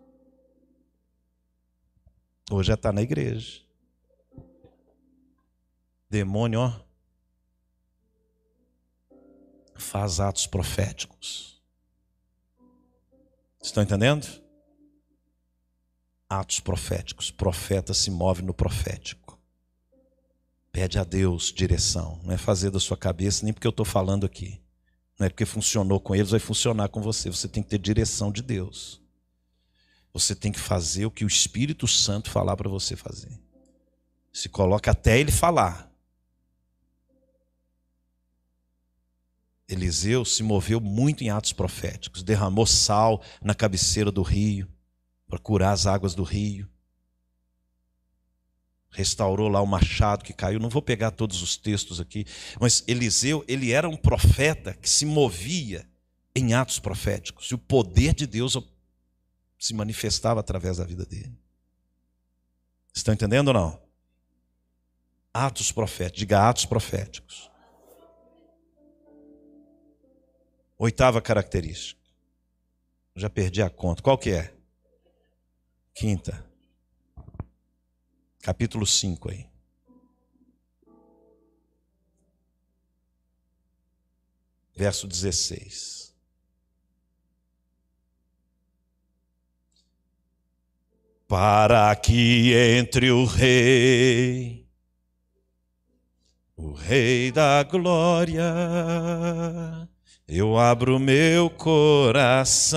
[2.50, 3.62] Hoje já está na igreja.
[6.10, 6.80] Demônio, ó.
[9.76, 11.62] Faz atos proféticos.
[13.62, 14.26] Estão entendendo?
[16.30, 17.32] Atos proféticos.
[17.32, 19.36] Profeta se move no profético.
[20.70, 22.20] Pede a Deus direção.
[22.22, 24.62] Não é fazer da sua cabeça, nem porque eu estou falando aqui.
[25.18, 27.28] Não é porque funcionou com eles, vai funcionar com você.
[27.28, 29.02] Você tem que ter direção de Deus.
[30.14, 33.36] Você tem que fazer o que o Espírito Santo falar para você fazer.
[34.32, 35.90] Se coloca até ele falar.
[39.68, 44.68] Eliseu se moveu muito em atos proféticos, derramou sal na cabeceira do rio
[45.30, 46.68] para curar as águas do rio.
[48.90, 50.58] Restaurou lá o machado que caiu.
[50.58, 52.26] Não vou pegar todos os textos aqui,
[52.60, 55.88] mas Eliseu, ele era um profeta que se movia
[56.34, 57.46] em atos proféticos.
[57.46, 58.58] E o poder de Deus
[59.56, 61.38] se manifestava através da vida dele.
[62.92, 63.80] Estão entendendo ou não?
[65.32, 67.48] Atos proféticos, diga atos proféticos.
[70.76, 72.00] Oitava característica.
[73.14, 74.02] Já perdi a conta.
[74.02, 74.59] Qual que é?
[76.00, 76.42] Quinta.
[78.40, 79.46] Capítulo 5 aí.
[84.74, 86.16] Verso 16.
[91.28, 94.66] Para que entre o rei,
[96.56, 98.42] o rei da glória,
[100.26, 102.70] eu abro meu coração,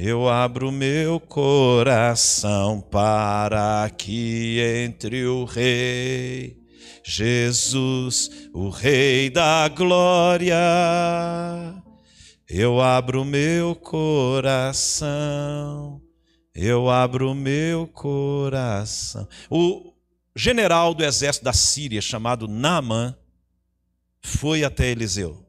[0.00, 6.56] eu abro meu coração para que entre o Rei
[7.04, 10.54] Jesus, o Rei da glória.
[12.48, 15.10] Eu abro meu coração,
[16.54, 19.26] eu abro meu coração.
[19.50, 19.92] O
[20.36, 23.16] general do exército da Síria, chamado Naamã,
[24.22, 25.47] foi até Eliseu.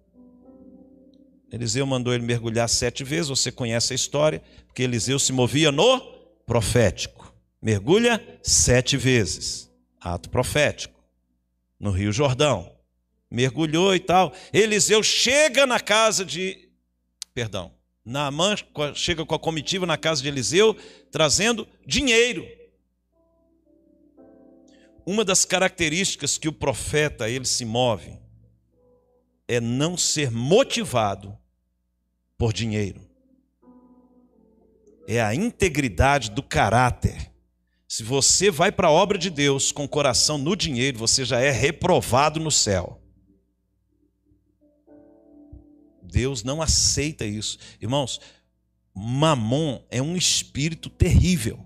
[1.51, 5.99] Eliseu mandou ele mergulhar sete vezes, você conhece a história, porque Eliseu se movia no
[6.45, 7.33] profético.
[7.61, 9.69] Mergulha sete vezes.
[9.99, 11.03] Ato profético.
[11.79, 12.71] No Rio Jordão.
[13.29, 14.33] Mergulhou e tal.
[14.53, 16.69] Eliseu chega na casa de.
[17.33, 17.73] Perdão.
[18.05, 18.55] Naamã
[18.95, 20.75] chega com a comitiva na casa de Eliseu,
[21.11, 22.47] trazendo dinheiro.
[25.05, 28.17] Uma das características que o profeta ele se move
[29.49, 31.35] é não ser motivado
[32.37, 33.01] por dinheiro.
[35.07, 37.31] É a integridade do caráter.
[37.87, 41.39] Se você vai para a obra de Deus com o coração no dinheiro, você já
[41.39, 43.01] é reprovado no céu.
[46.03, 47.57] Deus não aceita isso.
[47.81, 48.21] Irmãos,
[48.93, 51.65] Mamon é um espírito terrível.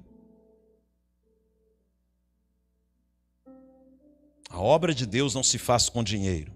[4.49, 6.52] A obra de Deus não se faz com dinheiro.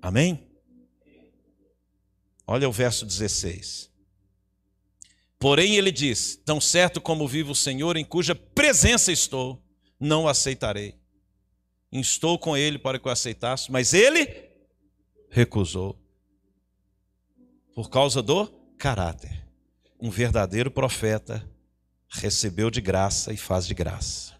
[0.00, 0.46] Amém?
[2.46, 3.90] Olha o verso 16.
[5.38, 9.62] Porém, ele diz: Tão certo como vive o Senhor, em cuja presença estou,
[9.98, 10.94] não o aceitarei.
[11.92, 14.50] Estou com ele para que o aceitasse, mas ele
[15.30, 15.98] recusou.
[17.74, 18.46] Por causa do
[18.78, 19.46] caráter.
[20.00, 21.48] Um verdadeiro profeta
[22.08, 24.34] recebeu de graça e faz de graça.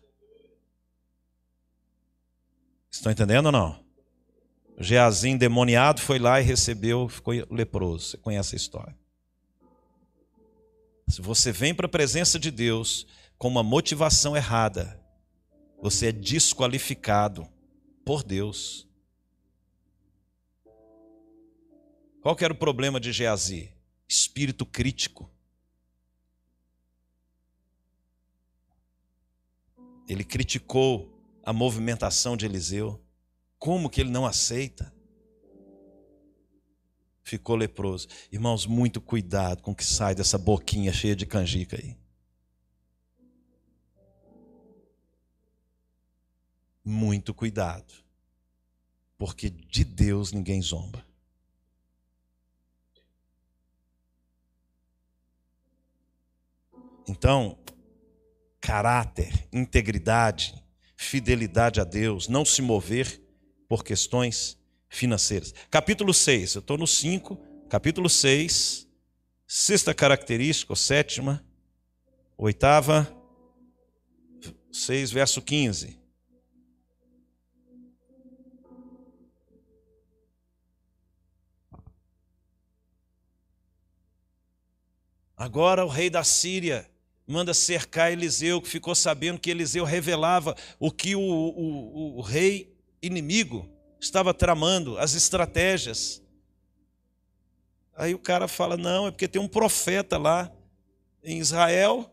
[2.91, 3.86] Estão entendendo ou não?
[4.79, 8.11] Geazim demoniado foi lá e recebeu, ficou leproso.
[8.11, 8.97] Você conhece a história.
[11.09, 13.07] Se você vem para a presença de Deus
[13.39, 15.01] com uma motivação errada,
[15.81, 17.49] você é desqualificado
[18.05, 18.87] por Deus.
[22.21, 23.73] Qual que era o problema de Geazi?
[24.09, 25.31] Espírito crítico.
[30.09, 31.13] Ele criticou
[31.45, 33.01] a movimentação de Eliseu.
[33.59, 34.93] Como que ele não aceita?
[37.23, 38.07] Ficou leproso.
[38.31, 41.97] Irmãos, muito cuidado com o que sai dessa boquinha cheia de canjica aí.
[46.85, 47.93] Muito cuidado.
[49.19, 51.05] Porque de Deus ninguém zomba.
[57.09, 57.59] Então,
[58.61, 60.55] caráter, integridade,
[60.97, 63.26] fidelidade a Deus, não se mover
[63.69, 65.55] por questões financeiras.
[65.71, 67.37] Capítulo 6, eu estou no 5,
[67.69, 68.87] capítulo 6,
[69.47, 71.45] sexta característica, ou sétima,
[72.37, 73.13] oitava,
[74.73, 75.99] 6, verso 15.
[85.37, 86.91] Agora o rei da Síria
[87.27, 92.76] manda cercar Eliseu, que ficou sabendo que Eliseu revelava o que o, o, o rei
[93.07, 93.69] inimigo
[94.01, 96.23] estava tramando, as estratégias.
[97.95, 100.53] Aí o cara fala: não, é porque tem um profeta lá
[101.23, 102.11] em Israel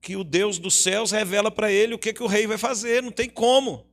[0.00, 3.02] que o Deus dos céus revela para ele o que, que o rei vai fazer,
[3.02, 3.86] não tem como.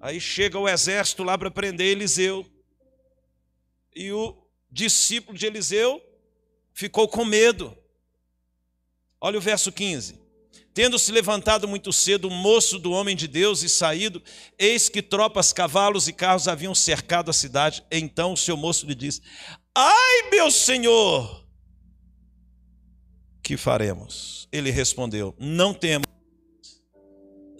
[0.00, 2.44] Aí chega o exército lá para prender Eliseu.
[3.94, 4.36] E o
[4.70, 6.02] discípulo de Eliseu
[6.74, 7.76] ficou com medo.
[9.20, 10.25] Olha o verso 15.
[10.72, 14.22] Tendo se levantado muito cedo o moço do homem de Deus e saído,
[14.58, 17.82] eis que tropas, cavalos e carros haviam cercado a cidade.
[17.90, 19.22] Então o seu moço lhe disse:
[19.74, 21.46] Ai, meu senhor,
[23.42, 24.48] que faremos?
[24.52, 26.04] Ele respondeu: Não temas,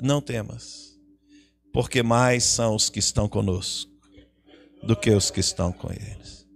[0.03, 0.99] não temas,
[1.73, 3.91] porque mais são os que estão conosco
[4.83, 6.47] do que os que estão com eles.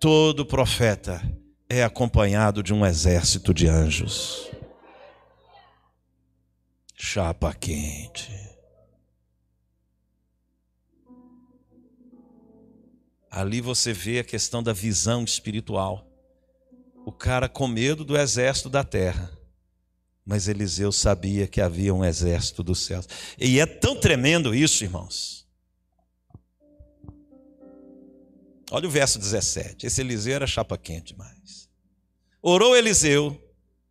[0.00, 1.20] Todo profeta
[1.68, 4.50] é acompanhado de um exército de anjos.
[7.00, 8.28] Chapa quente.
[13.30, 16.04] Ali você vê a questão da visão espiritual.
[17.06, 19.30] O cara com medo do exército da terra.
[20.26, 23.08] Mas Eliseu sabia que havia um exército dos céus.
[23.38, 25.46] E é tão tremendo isso, irmãos.
[28.72, 29.86] Olha o verso 17.
[29.86, 31.70] Esse Eliseu era chapa quente demais.
[32.42, 33.40] Orou Eliseu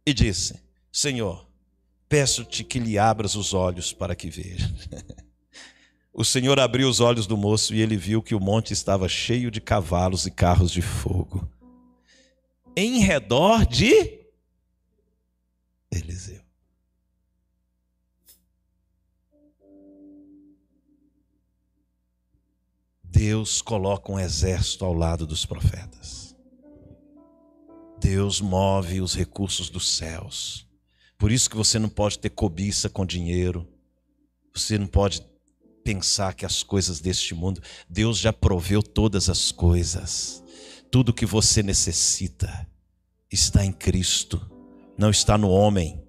[0.05, 0.61] e disse:
[0.91, 1.46] Senhor,
[2.09, 4.73] peço-te que lhe abras os olhos para que veja.
[6.13, 9.51] o Senhor abriu os olhos do moço e ele viu que o monte estava cheio
[9.51, 11.49] de cavalos e carros de fogo.
[12.75, 14.17] Em redor de
[15.91, 16.41] Eliseu.
[23.03, 26.35] Deus coloca um exército ao lado dos profetas.
[27.99, 30.66] Deus move os recursos dos céus.
[31.17, 33.67] Por isso que você não pode ter cobiça com dinheiro.
[34.53, 35.25] Você não pode
[35.83, 40.43] pensar que as coisas deste mundo, Deus já proveu todas as coisas.
[40.91, 42.67] Tudo que você necessita
[43.31, 44.41] está em Cristo,
[44.97, 46.06] não está no homem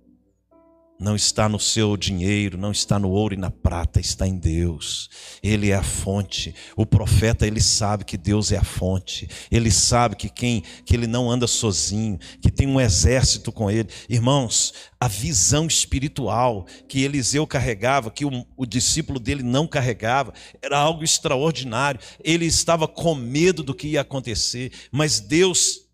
[1.01, 5.09] não está no seu dinheiro, não está no ouro e na prata, está em Deus.
[5.41, 6.53] Ele é a fonte.
[6.77, 9.29] O profeta ele sabe que Deus é a fonte.
[9.49, 13.89] Ele sabe que quem que ele não anda sozinho, que tem um exército com ele.
[14.09, 20.79] Irmãos, a visão espiritual que Eliseu carregava, que o, o discípulo dele não carregava, era
[20.79, 22.01] algo extraordinário.
[22.25, 25.87] Ele estava com medo do que ia acontecer, mas Deus,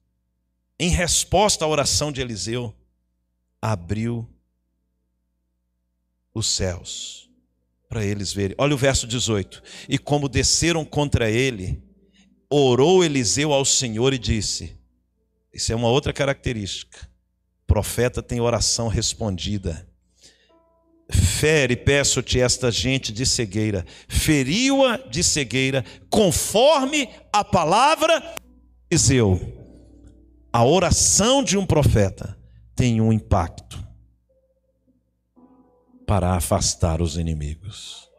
[0.80, 2.74] em resposta à oração de Eliseu,
[3.60, 4.33] abriu
[6.34, 7.30] os céus
[7.88, 8.56] para eles verem.
[8.58, 9.62] Olha o verso 18.
[9.88, 11.80] E como desceram contra ele,
[12.50, 14.76] orou Eliseu ao Senhor e disse:
[15.52, 17.08] Isso é uma outra característica.
[17.62, 19.88] O profeta tem oração respondida.
[21.10, 28.26] Fere, peço-te esta gente de cegueira, feriu-a de cegueira, conforme a palavra de
[28.90, 29.60] Eliseu.
[30.50, 32.36] A oração de um profeta
[32.74, 33.83] tem um impacto
[36.06, 38.10] para afastar os inimigos.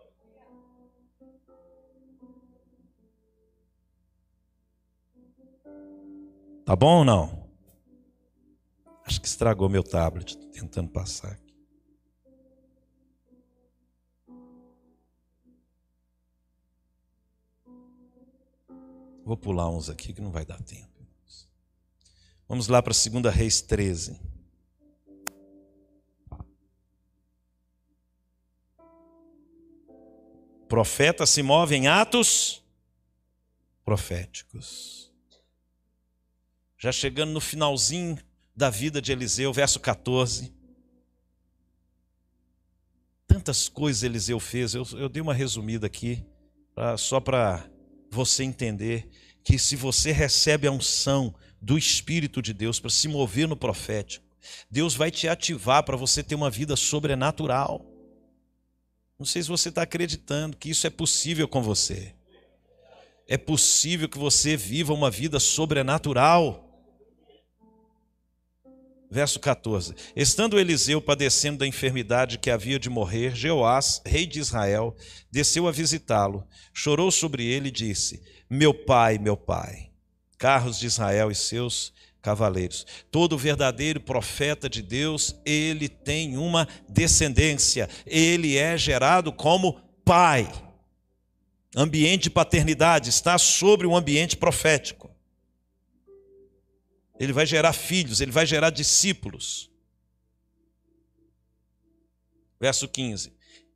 [6.65, 7.47] Tá bom ou não?
[9.05, 11.45] Acho que estragou meu tablet, tentando passar aqui.
[19.23, 20.95] Vou pular uns aqui que não vai dar tempo.
[22.47, 24.19] Vamos lá para 2 Reis 13.
[30.75, 32.61] Profeta se move em atos
[33.85, 35.09] proféticos.
[36.77, 38.17] Já chegando no finalzinho
[38.53, 40.53] da vida de Eliseu, verso 14.
[43.25, 46.25] Tantas coisas Eliseu fez, eu, eu dei uma resumida aqui,
[46.73, 47.65] pra, só para
[48.11, 49.07] você entender
[49.45, 54.25] que se você recebe a unção do Espírito de Deus para se mover no profético,
[54.69, 57.94] Deus vai te ativar para você ter uma vida sobrenatural.
[59.17, 62.13] Não sei se você está acreditando que isso é possível com você.
[63.27, 66.61] É possível que você viva uma vida sobrenatural.
[69.09, 74.95] Verso 14: Estando Eliseu padecendo da enfermidade que havia de morrer, Jeoás, rei de Israel,
[75.31, 79.91] desceu a visitá-lo, chorou sobre ele e disse: Meu pai, meu pai,
[80.37, 81.93] carros de Israel e seus
[82.25, 82.87] cavaleiros.
[83.11, 90.51] Todo verdadeiro profeta de Deus, ele tem uma descendência, ele é gerado como pai.
[91.75, 95.13] Ambiente de paternidade está sobre o ambiente profético.
[97.19, 99.69] ele vai gerar filhos, ele vai gerar discípulos.
[102.59, 103.31] Verso 15: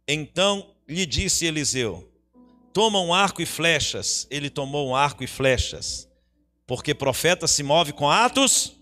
[0.08, 2.12] Então lhe disse Eliseu:
[2.74, 4.26] Toma um arco e flechas.
[4.32, 6.09] Ele tomou um arco e flechas,
[6.70, 8.76] porque profeta se move com atos.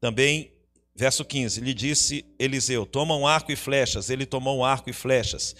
[0.00, 0.52] Também,
[0.92, 4.10] verso 15: lhe disse Eliseu: Toma um arco e flechas.
[4.10, 5.54] Ele tomou um arco e flechas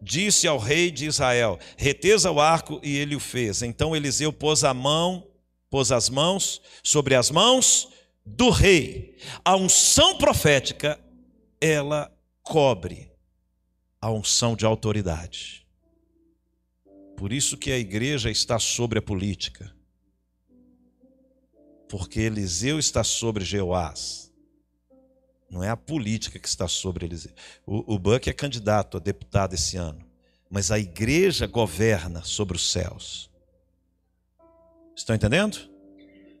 [0.00, 3.62] disse ao rei de Israel: Reteza o arco, e ele o fez.
[3.62, 5.26] Então Eliseu pôs a mão,
[5.68, 7.88] pôs as mãos sobre as mãos
[8.24, 9.16] do rei.
[9.44, 11.00] A unção profética,
[11.60, 13.10] ela cobre
[14.00, 15.57] a unção de autoridade.
[17.18, 19.74] Por isso que a igreja está sobre a política.
[21.88, 24.32] Porque Eliseu está sobre Jeoás.
[25.50, 27.26] Não é a política que está sobre eles.
[27.66, 30.06] O, o Buck é candidato a deputado esse ano.
[30.48, 33.28] Mas a igreja governa sobre os céus.
[34.94, 35.58] Estão entendendo?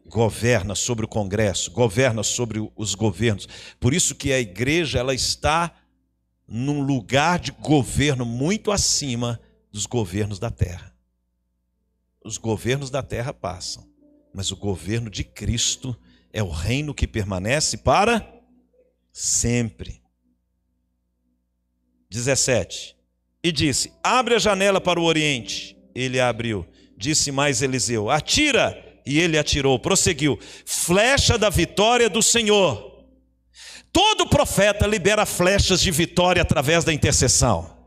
[0.06, 3.48] Governa sobre o Congresso, governa sobre os governos.
[3.80, 5.74] Por isso que a igreja ela está
[6.46, 9.40] num lugar de governo muito acima
[9.70, 10.94] dos governos da terra.
[12.24, 13.88] Os governos da terra passam,
[14.34, 15.96] mas o governo de Cristo
[16.32, 18.26] é o reino que permanece para
[19.12, 20.02] sempre.
[22.10, 22.96] 17.
[23.42, 25.76] E disse: Abre a janela para o oriente.
[25.94, 26.66] Ele abriu.
[26.96, 28.84] Disse mais Eliseu: Atira.
[29.06, 29.78] E ele atirou.
[29.78, 33.06] Prosseguiu: Flecha da vitória do Senhor.
[33.92, 37.77] Todo profeta libera flechas de vitória através da intercessão.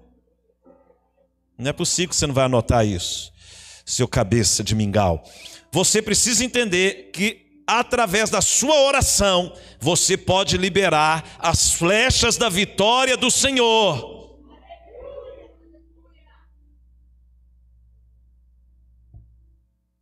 [1.62, 3.32] Não é possível que você não vai anotar isso,
[3.86, 5.24] seu cabeça de mingau.
[5.72, 13.16] Você precisa entender que através da sua oração, você pode liberar as flechas da vitória
[13.16, 14.40] do Senhor.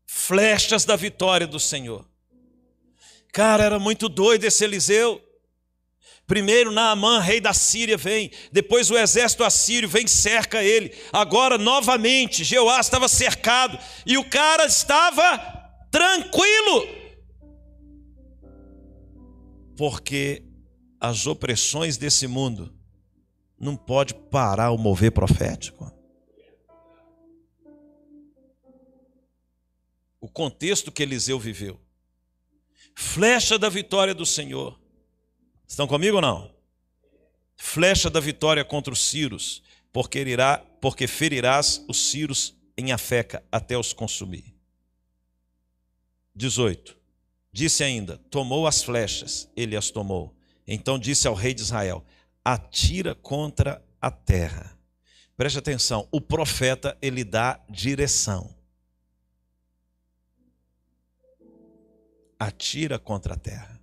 [0.08, 2.08] Flechas da vitória do Senhor.
[3.34, 5.22] Cara, era muito doido esse Eliseu.
[6.30, 8.32] Primeiro Naamã, rei da Síria, vem.
[8.54, 10.96] Depois o exército assírio vem cerca ele.
[11.12, 13.78] Agora, novamente, Jeoás estava cercado.
[14.06, 15.38] E o cara estava
[15.92, 17.00] tranquilo
[19.80, 20.44] porque
[21.00, 22.78] as opressões desse mundo
[23.58, 25.90] não pode parar o mover profético.
[30.20, 31.80] O contexto que Eliseu viveu.
[32.94, 34.78] Flecha da vitória do Senhor.
[35.70, 36.52] Estão comigo ou não?
[37.56, 39.62] Flecha da vitória contra os Círios,
[39.94, 44.56] porque, irá, porque ferirás os Círios em Afeca até os consumir.
[46.36, 46.98] 18.
[47.52, 50.36] Disse ainda: Tomou as flechas, ele as tomou.
[50.66, 52.04] Então disse ao rei de Israel:
[52.44, 54.76] Atira contra a terra.
[55.38, 58.56] Preste atenção, o profeta ele dá direção.
[62.40, 63.79] Atira contra a terra.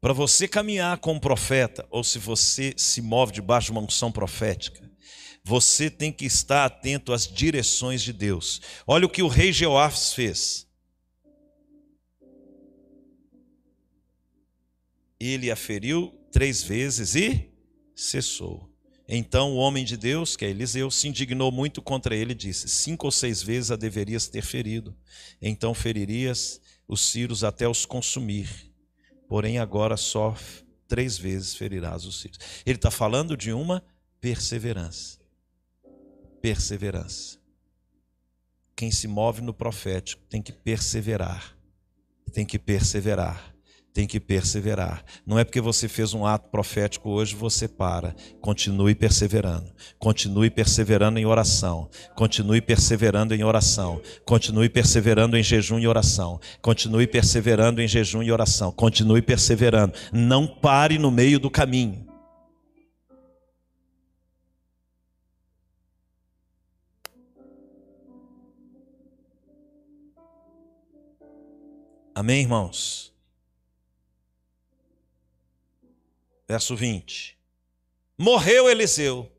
[0.00, 4.12] Para você caminhar com um profeta, ou se você se move debaixo de uma unção
[4.12, 4.88] profética,
[5.42, 8.60] você tem que estar atento às direções de Deus.
[8.86, 10.68] Olha o que o rei Jeoás fez.
[15.18, 17.50] Ele a feriu três vezes e
[17.96, 18.72] cessou.
[19.08, 22.68] Então o homem de Deus, que é Eliseu, se indignou muito contra ele e disse:
[22.68, 24.94] Cinco ou seis vezes a deverias ter ferido,
[25.42, 28.67] então feririas os círios até os consumir.
[29.28, 30.34] Porém, agora só
[30.88, 32.38] três vezes ferirás os círios.
[32.64, 33.84] Ele está falando de uma
[34.20, 35.18] perseverança
[36.40, 37.38] perseverança.
[38.74, 41.56] Quem se move no profético tem que perseverar.
[42.32, 43.54] Tem que perseverar.
[43.98, 45.04] Tem que perseverar.
[45.26, 48.14] Não é porque você fez um ato profético hoje você para.
[48.40, 49.72] Continue perseverando.
[49.98, 51.90] Continue perseverando em oração.
[52.14, 54.00] Continue perseverando em oração.
[54.24, 56.38] Continue perseverando em jejum e oração.
[56.62, 58.70] Continue perseverando em jejum e oração.
[58.70, 59.92] Continue perseverando.
[60.12, 62.06] Não pare no meio do caminho.
[72.14, 73.07] Amém, irmãos?
[76.48, 77.38] Verso 20.
[78.16, 79.30] Morreu Eliseu.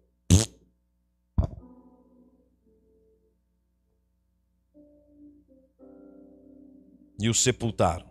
[7.20, 8.08] E o sepultaram.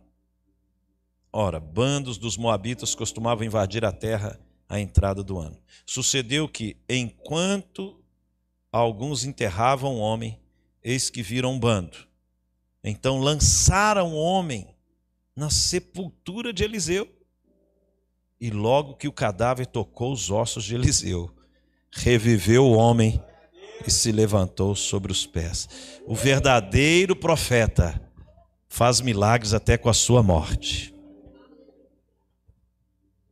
[1.32, 4.38] Ora, bandos dos moabitas costumavam invadir a terra
[4.68, 5.58] à entrada do ano.
[5.86, 8.02] Sucedeu que, enquanto
[8.72, 10.38] alguns enterravam o homem,
[10.82, 12.08] eis que viram um bando
[12.82, 14.66] então lançaram o homem
[15.34, 17.08] na sepultura de Eliseu.
[18.40, 21.34] E logo que o cadáver tocou os ossos de Eliseu,
[21.90, 23.22] reviveu o homem
[23.86, 25.68] e se levantou sobre os pés.
[26.06, 28.00] O verdadeiro profeta
[28.68, 30.94] faz milagres até com a sua morte.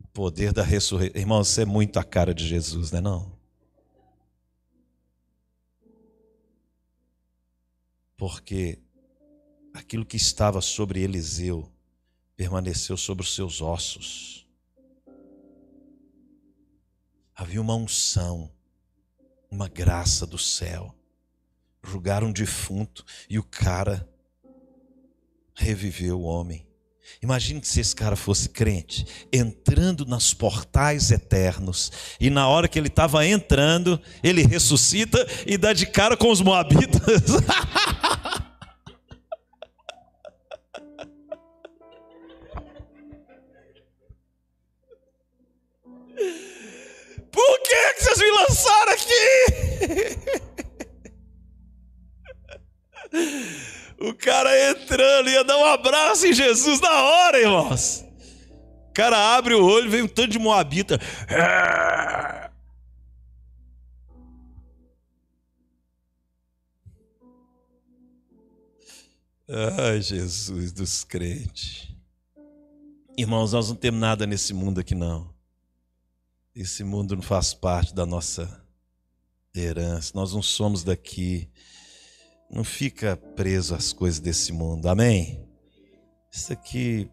[0.01, 1.21] O poder da ressurreição.
[1.21, 3.37] Irmão, você é muito a cara de Jesus, não é não?
[8.17, 8.79] Porque
[9.75, 11.71] aquilo que estava sobre Eliseu
[12.35, 14.46] permaneceu sobre os seus ossos.
[17.37, 18.51] Havia uma unção,
[19.51, 20.95] uma graça do céu.
[21.87, 24.09] Julgaram um defunto e o cara
[25.55, 26.67] reviveu o homem.
[27.23, 32.89] Imagine se esse cara fosse crente, entrando nos portais eternos, e na hora que ele
[32.89, 37.23] estava entrando, ele ressuscita e dá de cara com os moabitas.
[48.17, 48.39] vocês me
[48.93, 50.17] aqui?
[53.99, 58.05] O cara entrando, ia dar um abraço em Jesus na hora, irmãos.
[58.89, 60.99] O cara abre o olho, vem um tanto de moabita.
[69.49, 71.89] Ai, Jesus dos crentes.
[73.17, 75.36] Irmãos, nós não temos nada nesse mundo aqui, não.
[76.57, 78.67] Esse mundo não faz parte da nossa
[79.55, 80.13] herança.
[80.15, 81.51] Nós não somos daqui.
[82.51, 84.89] Não fica preso às coisas desse mundo.
[84.89, 85.47] Amém?
[86.33, 87.11] Isso aqui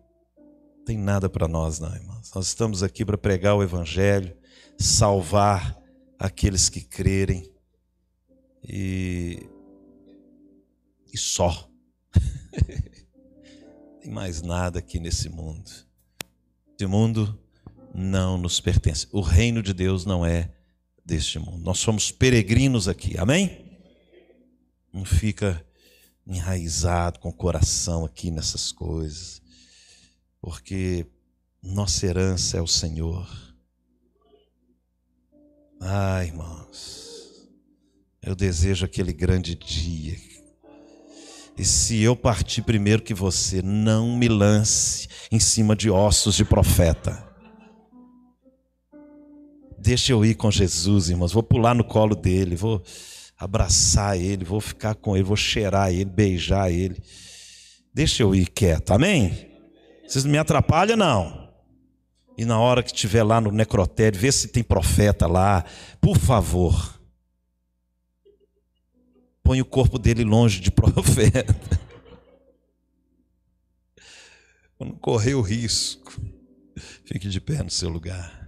[0.85, 2.31] tem nada para nós, não, irmãos.
[2.33, 4.33] Nós estamos aqui para pregar o Evangelho,
[4.79, 5.77] salvar
[6.17, 7.51] aqueles que crerem
[8.63, 9.45] e,
[11.13, 11.69] e só.
[13.99, 15.69] tem mais nada aqui nesse mundo.
[16.79, 17.42] Esse mundo
[17.93, 19.07] não nos pertence.
[19.11, 20.49] O reino de Deus não é
[21.05, 21.63] deste mundo.
[21.63, 23.17] Nós somos peregrinos aqui.
[23.17, 23.79] Amém?
[24.91, 25.63] Não fica
[26.25, 29.41] enraizado com o coração aqui nessas coisas,
[30.41, 31.05] porque
[31.61, 33.27] nossa herança é o Senhor.
[35.81, 37.49] Ah, irmãos,
[38.21, 40.17] eu desejo aquele grande dia.
[41.57, 46.45] E se eu partir primeiro que você, não me lance em cima de ossos de
[46.45, 47.22] profeta.
[49.83, 51.33] Deixa eu ir com Jesus, irmãos.
[51.33, 52.81] Vou pular no colo dele, vou
[53.37, 57.03] abraçar ele, vou ficar com ele, vou cheirar ele, beijar ele.
[57.93, 59.51] Deixa eu ir quieto, amém?
[60.07, 61.49] Vocês não me atrapalham, não.
[62.37, 65.65] E na hora que estiver lá no necrotério, vê se tem profeta lá,
[65.99, 66.97] por favor.
[69.43, 71.53] Põe o corpo dele longe de profeta.
[74.79, 76.17] Não correr o risco.
[77.03, 78.42] Fique de pé no seu lugar.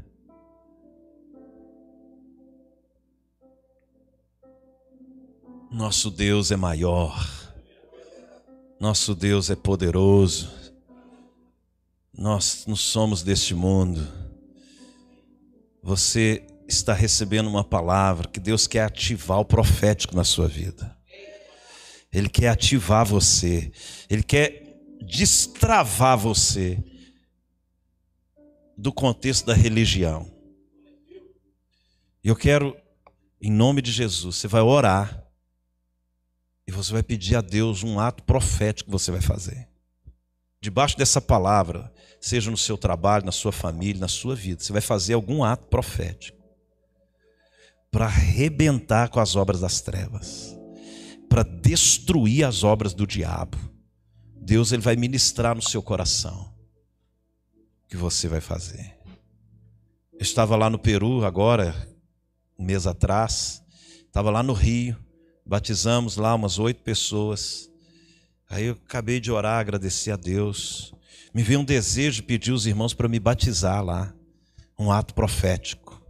[5.72, 7.28] Nosso Deus é maior,
[8.80, 10.50] nosso Deus é poderoso,
[12.14, 14.08] nós não somos deste mundo.
[15.82, 20.96] Você está recebendo uma palavra que Deus quer ativar o profético na sua vida.
[22.12, 23.72] Ele quer ativar você,
[24.10, 24.64] ele quer
[25.02, 26.82] destravar você
[28.78, 30.32] do contexto da religião.
[32.24, 32.76] Eu quero,
[33.42, 35.25] em nome de Jesus, você vai orar
[36.68, 39.68] e você vai pedir a Deus um ato profético que você vai fazer.
[40.60, 44.82] Debaixo dessa palavra, seja no seu trabalho, na sua família, na sua vida, você vai
[44.82, 46.44] fazer algum ato profético
[47.92, 50.56] para arrebentar com as obras das trevas,
[51.30, 53.58] para destruir as obras do diabo.
[54.36, 56.54] Deus ele vai ministrar no seu coração
[57.84, 58.98] o que você vai fazer.
[60.14, 61.76] Eu estava lá no Peru agora,
[62.58, 63.64] um mês atrás,
[64.08, 64.98] estava lá no Rio,
[65.46, 67.70] batizamos lá umas oito pessoas.
[68.50, 70.94] Aí eu acabei de orar, agradecer a Deus.
[71.34, 74.14] Me veio um desejo de pedir os irmãos para me batizar lá,
[74.78, 76.02] um ato profético.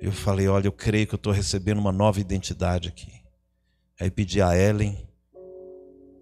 [0.00, 3.22] Eu falei: Olha, eu creio que eu estou recebendo uma nova identidade aqui.
[3.98, 5.08] Aí pedi a Ellen,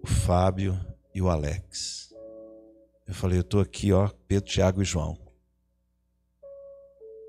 [0.01, 0.79] o Fábio
[1.13, 2.13] e o Alex.
[3.07, 5.17] Eu falei: Eu estou aqui, ó, Pedro, Tiago e João.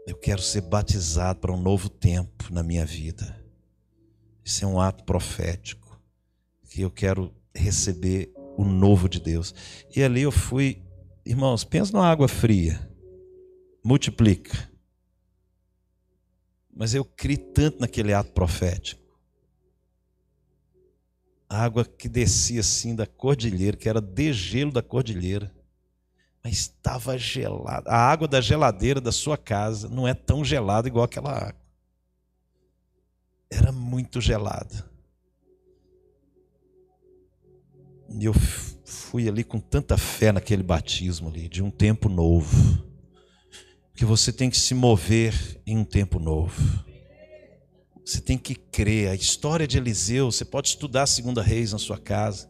[0.07, 3.46] Eu quero ser batizado para um novo tempo na minha vida.
[4.47, 6.01] Isso é um ato profético
[6.71, 9.53] que eu quero receber o novo de Deus.
[9.95, 10.85] E ali eu fui,
[11.25, 12.89] irmãos, pensa numa água fria,
[13.85, 14.71] multiplica.
[16.73, 19.03] Mas eu criei tanto naquele ato profético.
[21.49, 25.53] A água que descia assim da cordilheira, que era degelo da cordilheira,
[26.45, 27.91] mas estava gelada.
[27.91, 31.66] A água da geladeira da sua casa não é tão gelada igual aquela água.
[33.51, 34.89] Era muito gelada.
[38.09, 38.35] E eu
[38.85, 42.85] fui ali com tanta fé naquele batismo ali, de um tempo novo.
[43.95, 46.85] Que você tem que se mover em um tempo novo.
[48.05, 49.09] Você tem que crer.
[49.09, 52.49] A história de Eliseu, você pode estudar a Segunda Reis na sua casa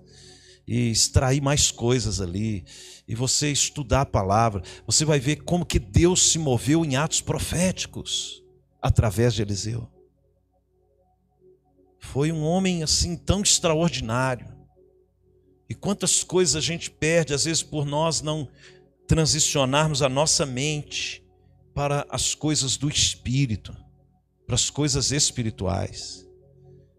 [0.67, 2.65] e extrair mais coisas ali.
[3.09, 7.21] E você estudar a palavra, você vai ver como que Deus se moveu em atos
[7.21, 8.43] proféticos
[8.83, 9.89] através de Eliseu.
[12.17, 14.49] Foi um homem assim tão extraordinário.
[15.69, 18.49] E quantas coisas a gente perde, às vezes, por nós não
[19.07, 21.23] transicionarmos a nossa mente
[21.75, 23.77] para as coisas do espírito,
[24.47, 26.27] para as coisas espirituais.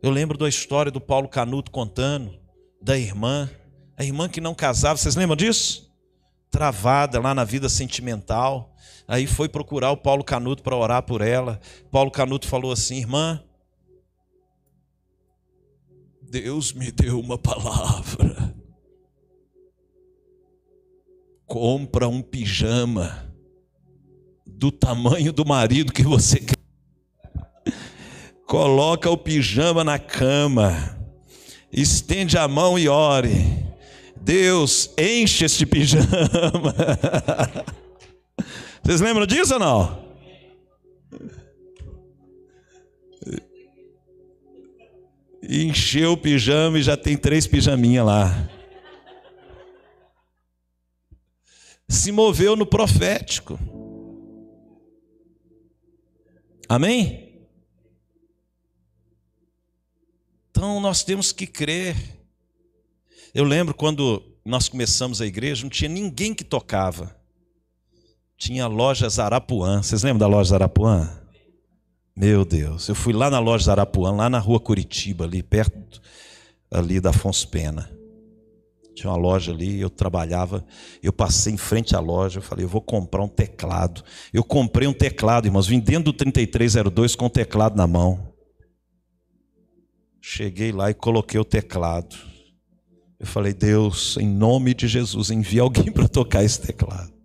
[0.04, 2.38] Eu lembro da história do Paulo Canuto contando
[2.80, 3.50] da irmã,
[3.98, 5.92] a irmã que não casava, vocês lembram disso?
[6.52, 8.76] Travada lá na vida sentimental.
[9.08, 11.60] Aí foi procurar o Paulo Canuto para orar por ela.
[11.90, 13.44] Paulo Canuto falou assim: Irmã,
[16.30, 18.54] Deus me deu uma palavra.
[21.46, 23.34] Compra um pijama
[24.46, 26.58] do tamanho do marido que você quer.
[28.46, 30.98] Coloca o pijama na cama.
[31.72, 33.66] Estende a mão e ore.
[34.20, 36.76] Deus, enche este pijama.
[38.84, 40.08] Vocês lembram disso ou não?
[45.48, 48.50] Encheu o pijama e já tem três pijaminhas lá.
[51.88, 53.58] Se moveu no profético.
[56.68, 57.48] Amém?
[60.52, 61.96] Então nós temos que crer.
[63.34, 67.16] Eu lembro quando nós começamos a igreja, não tinha ninguém que tocava.
[68.38, 69.82] Tinha lojas Arapuã.
[69.82, 71.27] Vocês lembram da loja Arapuã?
[72.20, 76.02] Meu Deus, eu fui lá na loja Arapuã, lá na rua Curitiba, ali perto
[76.72, 77.92] ali da Afonso Pena.
[78.96, 80.66] Tinha uma loja ali, eu trabalhava,
[81.04, 84.04] eu passei em frente à loja, eu falei, eu vou comprar um teclado.
[84.34, 88.34] Eu comprei um teclado, irmãos, vim dentro do 3302 com o teclado na mão.
[90.20, 92.16] Cheguei lá e coloquei o teclado.
[93.20, 97.17] Eu falei, Deus, em nome de Jesus, envia alguém para tocar esse teclado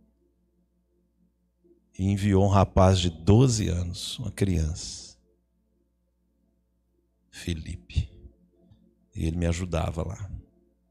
[2.03, 5.17] e enviou um rapaz de 12 anos, uma criança,
[7.31, 8.11] Felipe.
[9.15, 10.29] E ele me ajudava lá.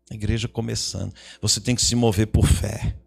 [0.10, 1.14] A igreja começando.
[1.42, 2.98] Você tem que se mover por fé.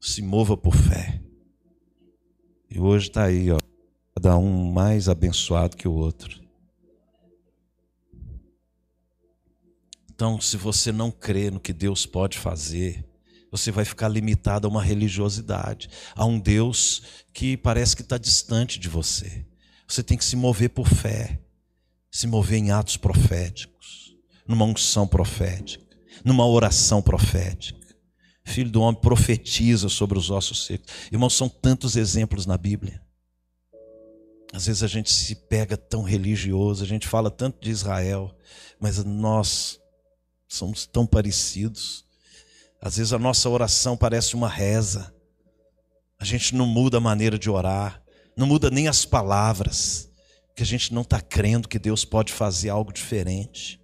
[0.00, 1.22] Se mova por fé.
[2.70, 3.58] E hoje está aí, ó,
[4.14, 6.40] cada um mais abençoado que o outro.
[10.10, 13.11] Então, se você não crê no que Deus pode fazer,
[13.52, 17.02] você vai ficar limitado a uma religiosidade, a um Deus
[17.34, 19.44] que parece que está distante de você.
[19.86, 21.38] Você tem que se mover por fé,
[22.10, 24.16] se mover em atos proféticos,
[24.48, 25.84] numa unção profética,
[26.24, 27.78] numa oração profética.
[28.42, 30.90] Filho do homem profetiza sobre os ossos secos.
[31.12, 33.02] Irmãos, são tantos exemplos na Bíblia.
[34.50, 38.34] Às vezes a gente se pega tão religioso, a gente fala tanto de Israel,
[38.80, 39.78] mas nós
[40.48, 42.04] somos tão parecidos.
[42.82, 45.14] Às vezes a nossa oração parece uma reza.
[46.18, 48.02] A gente não muda a maneira de orar,
[48.36, 50.10] não muda nem as palavras,
[50.56, 53.80] que a gente não está crendo que Deus pode fazer algo diferente.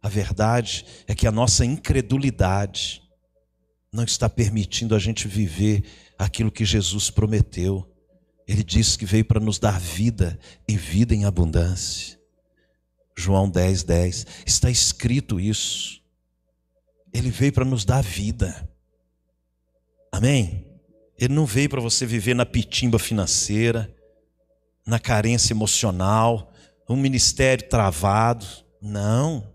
[0.00, 3.02] A verdade é que a nossa incredulidade
[3.92, 5.84] não está permitindo a gente viver
[6.16, 7.90] aquilo que Jesus prometeu.
[8.46, 10.38] Ele disse que veio para nos dar vida
[10.68, 12.18] e vida em abundância.
[13.16, 14.26] João 10, 10.
[14.46, 16.03] Está escrito isso.
[17.14, 18.68] Ele veio para nos dar vida.
[20.10, 20.66] Amém?
[21.16, 23.94] Ele não veio para você viver na pitimba financeira,
[24.84, 26.52] na carência emocional,
[26.88, 28.44] um ministério travado.
[28.82, 29.48] Não.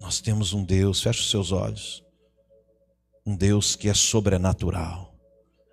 [0.00, 2.02] Nós temos um Deus, fecha os seus olhos.
[3.24, 5.14] Um Deus que é sobrenatural.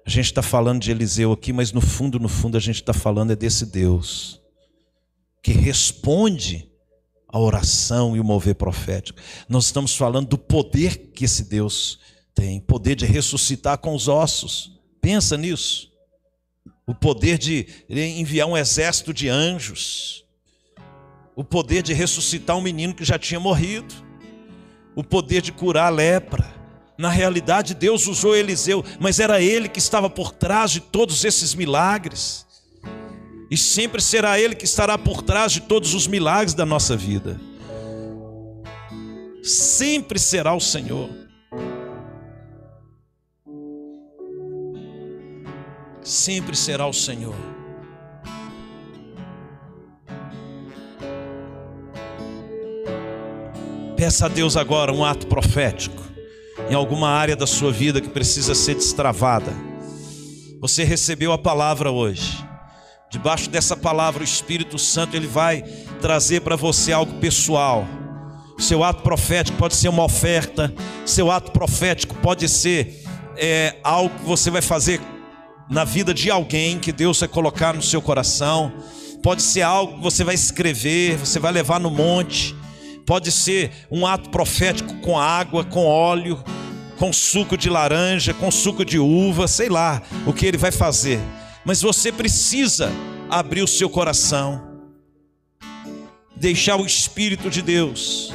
[0.06, 2.94] A gente está falando de Eliseu aqui, mas no fundo, no fundo, a gente está
[2.94, 4.40] falando é desse Deus
[5.42, 6.69] que responde
[7.32, 9.22] a oração e o mover profético.
[9.48, 12.00] Nós estamos falando do poder que esse Deus
[12.34, 14.80] tem poder de ressuscitar com os ossos.
[15.00, 15.92] Pensa nisso.
[16.88, 20.26] O poder de enviar um exército de anjos.
[21.36, 23.94] O poder de ressuscitar um menino que já tinha morrido.
[24.96, 26.52] O poder de curar a lepra.
[26.98, 31.54] Na realidade, Deus usou Eliseu, mas era ele que estava por trás de todos esses
[31.54, 32.49] milagres
[33.50, 37.40] e sempre será Ele que estará por trás de todos os milagres da nossa vida.
[39.42, 41.10] Sempre será o Senhor.
[46.04, 47.36] Sempre será o Senhor.
[53.96, 56.10] Peça a Deus agora um ato profético
[56.70, 59.52] em alguma área da sua vida que precisa ser destravada.
[60.62, 62.49] Você recebeu a palavra hoje.
[63.10, 65.64] Debaixo dessa palavra, o Espírito Santo ele vai
[66.00, 67.88] trazer para você algo pessoal.
[68.60, 70.72] Seu ato profético pode ser uma oferta.
[71.08, 73.04] Seu ato profético pode ser
[73.36, 75.02] é, algo que você vai fazer
[75.70, 78.72] na vida de alguém que Deus vai colocar no seu coração.
[79.24, 82.56] Pode ser algo que você vai escrever, você vai levar no monte.
[83.08, 86.44] Pode ser um ato profético com água, com óleo,
[87.00, 91.20] com suco de laranja, com suco de uva, sei lá o que ele vai fazer.
[91.66, 92.92] Mas você precisa
[93.30, 94.82] abrir o seu coração,
[96.36, 98.32] deixar o Espírito de Deus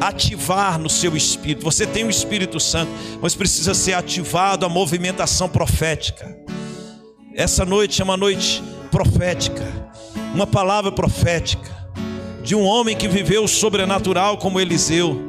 [0.00, 1.62] ativar no seu espírito.
[1.62, 2.90] Você tem o Espírito Santo,
[3.20, 6.36] mas precisa ser ativado a movimentação profética.
[7.34, 9.64] Essa noite é uma noite profética,
[10.34, 11.78] uma palavra profética
[12.42, 15.28] de um homem que viveu o sobrenatural como Eliseu.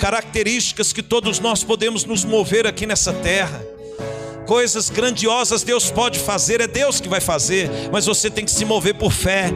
[0.00, 3.60] Características que todos nós podemos nos mover aqui nessa terra.
[4.46, 8.64] Coisas grandiosas Deus pode fazer, é Deus que vai fazer, mas você tem que se
[8.64, 9.50] mover por fé.